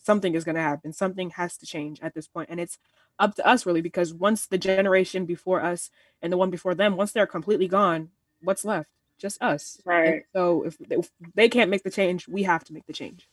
something 0.04 0.34
is 0.34 0.44
going 0.44 0.54
to 0.56 0.60
happen. 0.60 0.92
Something 0.92 1.30
has 1.30 1.56
to 1.58 1.66
change 1.66 2.00
at 2.02 2.14
this 2.14 2.28
point 2.28 2.50
and 2.50 2.60
it's 2.60 2.78
up 3.18 3.34
to 3.36 3.46
us 3.46 3.64
really 3.66 3.80
because 3.80 4.12
once 4.12 4.46
the 4.46 4.58
generation 4.58 5.24
before 5.24 5.62
us 5.62 5.90
and 6.22 6.32
the 6.32 6.36
one 6.36 6.50
before 6.50 6.74
them 6.74 6.96
once 6.96 7.12
they're 7.12 7.26
completely 7.26 7.68
gone 7.68 8.10
what's 8.42 8.64
left 8.64 8.88
just 9.18 9.40
us 9.42 9.78
And 9.86 9.86
Right. 9.86 10.22
so 10.34 10.64
if, 10.64 10.76
if 10.90 11.10
they 11.34 11.48
can't 11.48 11.70
make 11.70 11.84
the 11.84 11.90
change 11.90 12.28
we 12.28 12.42
have 12.42 12.64
to 12.64 12.72
make 12.72 12.86
the 12.86 12.92
change 12.92 13.28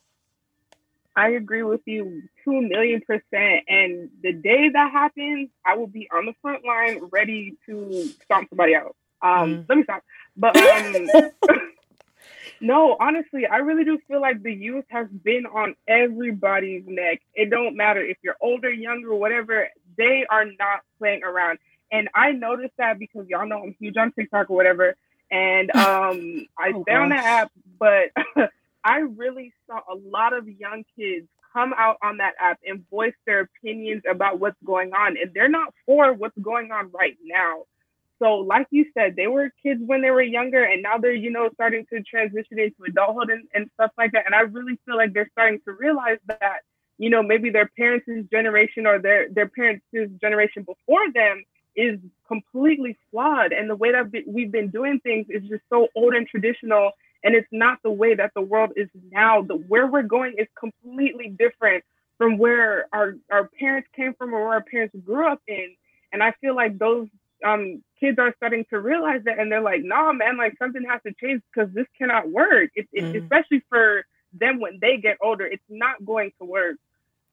I 1.15 1.29
agree 1.31 1.63
with 1.63 1.81
you 1.85 2.23
two 2.43 2.61
million 2.61 3.01
percent. 3.01 3.65
And 3.67 4.09
the 4.23 4.31
day 4.33 4.69
that 4.69 4.91
happens, 4.91 5.49
I 5.65 5.75
will 5.75 5.87
be 5.87 6.07
on 6.13 6.25
the 6.25 6.33
front 6.41 6.63
line 6.65 7.01
ready 7.11 7.57
to 7.67 8.09
stomp 8.23 8.49
somebody 8.49 8.75
out. 8.75 8.95
Um, 9.21 9.49
Mm. 9.49 9.65
let 9.67 9.77
me 9.77 9.83
stop. 9.83 10.03
But 10.37 10.55
um, 10.55 11.07
no, 12.59 12.97
honestly, 12.99 13.45
I 13.45 13.57
really 13.57 13.83
do 13.83 13.99
feel 14.07 14.21
like 14.21 14.41
the 14.43 14.53
youth 14.53 14.85
has 14.89 15.07
been 15.07 15.45
on 15.45 15.75
everybody's 15.87 16.83
neck. 16.85 17.21
It 17.33 17.49
don't 17.49 17.75
matter 17.75 18.01
if 18.01 18.17
you're 18.23 18.37
older, 18.41 18.71
younger, 18.71 19.13
whatever. 19.15 19.67
They 19.97 20.25
are 20.29 20.45
not 20.45 20.81
playing 20.99 21.23
around. 21.23 21.59
And 21.91 22.09
I 22.15 22.31
noticed 22.31 22.73
that 22.77 22.99
because 22.99 23.27
y'all 23.27 23.47
know 23.47 23.63
I'm 23.63 23.75
huge 23.79 23.97
on 23.97 24.11
TikTok 24.13 24.49
or 24.49 24.55
whatever. 24.55 24.95
And 25.29 25.71
um, 25.75 26.45
I 26.57 26.71
Oh, 26.73 26.83
stay 26.83 26.95
on 26.95 27.09
the 27.09 27.15
app, 27.15 27.51
but 27.79 28.11
I 28.83 28.99
really 28.99 29.53
saw 29.67 29.79
a 29.91 29.95
lot 29.95 30.33
of 30.33 30.47
young 30.47 30.83
kids 30.97 31.27
come 31.53 31.73
out 31.77 31.97
on 32.01 32.17
that 32.17 32.33
app 32.39 32.59
and 32.65 32.87
voice 32.89 33.13
their 33.25 33.41
opinions 33.41 34.03
about 34.09 34.39
what's 34.39 34.57
going 34.65 34.93
on. 34.93 35.17
And 35.17 35.33
they're 35.33 35.49
not 35.49 35.73
for 35.85 36.13
what's 36.13 36.37
going 36.41 36.71
on 36.71 36.91
right 36.91 37.17
now. 37.23 37.63
So, 38.21 38.35
like 38.35 38.67
you 38.71 38.85
said, 38.93 39.15
they 39.15 39.27
were 39.27 39.51
kids 39.63 39.81
when 39.85 40.01
they 40.01 40.11
were 40.11 40.21
younger, 40.21 40.63
and 40.63 40.83
now 40.83 40.97
they're, 40.97 41.13
you 41.13 41.31
know, 41.31 41.49
starting 41.53 41.85
to 41.91 42.03
transition 42.03 42.59
into 42.59 42.83
adulthood 42.87 43.29
and, 43.31 43.47
and 43.53 43.69
stuff 43.73 43.91
like 43.97 44.11
that. 44.11 44.25
And 44.25 44.35
I 44.35 44.41
really 44.41 44.77
feel 44.85 44.95
like 44.95 45.13
they're 45.13 45.29
starting 45.31 45.59
to 45.65 45.71
realize 45.73 46.19
that, 46.27 46.59
you 46.97 47.09
know, 47.09 47.23
maybe 47.23 47.49
their 47.49 47.69
parents' 47.77 48.05
generation 48.29 48.85
or 48.85 48.99
their, 48.99 49.29
their 49.29 49.47
parents' 49.47 49.83
generation 50.21 50.63
before 50.63 51.11
them 51.13 51.43
is 51.75 51.99
completely 52.27 52.97
flawed. 53.09 53.53
And 53.53 53.69
the 53.69 53.75
way 53.75 53.91
that 53.91 54.11
we've 54.27 54.51
been 54.51 54.69
doing 54.69 54.99
things 54.99 55.25
is 55.29 55.41
just 55.49 55.63
so 55.69 55.87
old 55.95 56.13
and 56.13 56.27
traditional 56.27 56.91
and 57.23 57.35
it's 57.35 57.47
not 57.51 57.79
the 57.83 57.91
way 57.91 58.15
that 58.15 58.31
the 58.33 58.41
world 58.41 58.71
is 58.75 58.89
now. 59.11 59.41
The 59.41 59.55
where 59.55 59.87
we're 59.87 60.03
going 60.03 60.33
is 60.37 60.47
completely 60.59 61.29
different 61.29 61.83
from 62.17 62.37
where 62.37 62.87
our 62.93 63.15
our 63.31 63.47
parents 63.59 63.89
came 63.95 64.13
from 64.15 64.33
or 64.33 64.45
where 64.45 64.53
our 64.55 64.63
parents 64.63 64.95
grew 65.05 65.27
up 65.31 65.41
in. 65.47 65.75
And 66.11 66.23
I 66.23 66.33
feel 66.41 66.55
like 66.55 66.77
those 66.77 67.07
um, 67.45 67.83
kids 68.01 68.19
are 68.19 68.33
starting 68.35 68.65
to 68.71 68.79
realize 68.79 69.21
that, 69.25 69.39
and 69.39 69.49
they're 69.51 69.61
like, 69.61 69.83
"Nah, 69.83 70.11
man, 70.11 70.37
like 70.37 70.57
something 70.59 70.83
has 70.89 71.01
to 71.03 71.13
change 71.13 71.41
because 71.53 71.73
this 71.73 71.87
cannot 71.97 72.29
work. 72.29 72.71
It, 72.75 72.87
it, 72.91 73.03
Mm. 73.03 73.23
Especially 73.23 73.63
for 73.69 74.03
them 74.33 74.59
when 74.59 74.79
they 74.81 74.97
get 74.97 75.17
older, 75.21 75.45
it's 75.45 75.63
not 75.69 76.03
going 76.03 76.33
to 76.39 76.45
work." 76.45 76.75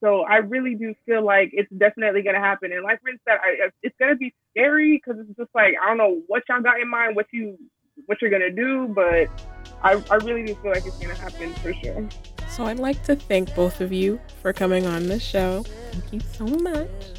So 0.00 0.20
I 0.20 0.36
really 0.36 0.76
do 0.76 0.94
feel 1.06 1.22
like 1.24 1.50
it's 1.52 1.72
definitely 1.76 2.22
going 2.22 2.36
to 2.36 2.40
happen. 2.40 2.72
And 2.72 2.84
like 2.84 3.00
Rin 3.02 3.18
said, 3.26 3.38
I, 3.42 3.70
it's 3.82 3.96
going 3.98 4.12
to 4.12 4.16
be 4.16 4.32
scary 4.52 4.96
because 4.96 5.20
it's 5.20 5.36
just 5.36 5.50
like 5.56 5.74
I 5.82 5.88
don't 5.88 5.98
know 5.98 6.22
what 6.28 6.44
y'all 6.48 6.62
got 6.62 6.80
in 6.80 6.88
mind, 6.88 7.16
what 7.16 7.26
you 7.32 7.58
what 8.06 8.20
you're 8.22 8.30
gonna 8.30 8.50
do, 8.50 8.88
but 8.88 9.28
I, 9.82 10.02
I 10.10 10.16
really 10.16 10.44
do 10.44 10.54
feel 10.56 10.72
like 10.72 10.86
it's 10.86 10.98
gonna 10.98 11.14
happen 11.14 11.52
for 11.54 11.72
sure. 11.74 12.08
So 12.48 12.64
I'd 12.64 12.78
like 12.78 13.02
to 13.04 13.16
thank 13.16 13.54
both 13.54 13.80
of 13.80 13.92
you 13.92 14.20
for 14.42 14.52
coming 14.52 14.86
on 14.86 15.06
the 15.06 15.20
show. 15.20 15.64
Thank 15.92 16.12
you 16.12 16.20
so 16.20 16.46
much. 16.46 17.17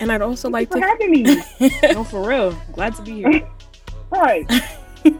And 0.00 0.10
I'd 0.10 0.22
also 0.22 0.48
like 0.48 0.70
for 0.70 0.80
to 0.80 0.86
having 0.86 1.10
me. 1.10 1.42
No, 1.92 2.02
for 2.04 2.26
real. 2.26 2.58
Glad 2.72 2.94
to 2.96 3.02
be 3.02 3.16
here. 3.16 3.46
right. 4.10 4.50
and 5.04 5.18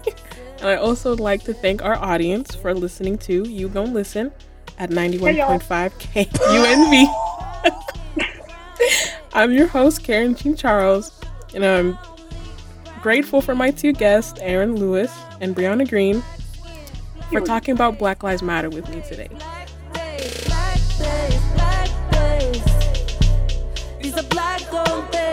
I 0.62 0.76
also 0.76 1.14
like 1.14 1.44
to 1.44 1.54
thank 1.54 1.82
our 1.82 1.96
audience 1.96 2.54
for 2.54 2.74
listening 2.74 3.18
to 3.18 3.46
You 3.46 3.68
Gon' 3.68 3.92
Listen 3.92 4.32
at 4.78 4.90
91.5 4.90 5.92
KUNV. 6.00 7.30
I'm 9.32 9.52
your 9.52 9.68
host, 9.68 10.02
Karen 10.02 10.34
Jean 10.34 10.56
Charles, 10.56 11.12
and 11.54 11.64
I'm 11.64 11.96
grateful 13.00 13.40
for 13.40 13.54
my 13.54 13.70
two 13.70 13.92
guests, 13.92 14.40
Aaron 14.40 14.74
Lewis 14.76 15.12
and 15.40 15.54
Brianna 15.54 15.88
Green, 15.88 16.22
for 17.30 17.40
talking 17.40 17.74
about 17.74 17.98
Black 17.98 18.22
Lives 18.22 18.42
Matter 18.42 18.70
with 18.70 18.88
me 18.88 19.02
today. 19.02 19.28
Black 24.10 24.24
a 24.24 24.28
black 24.28 24.70
gold 24.72 25.10
days. 25.12 25.29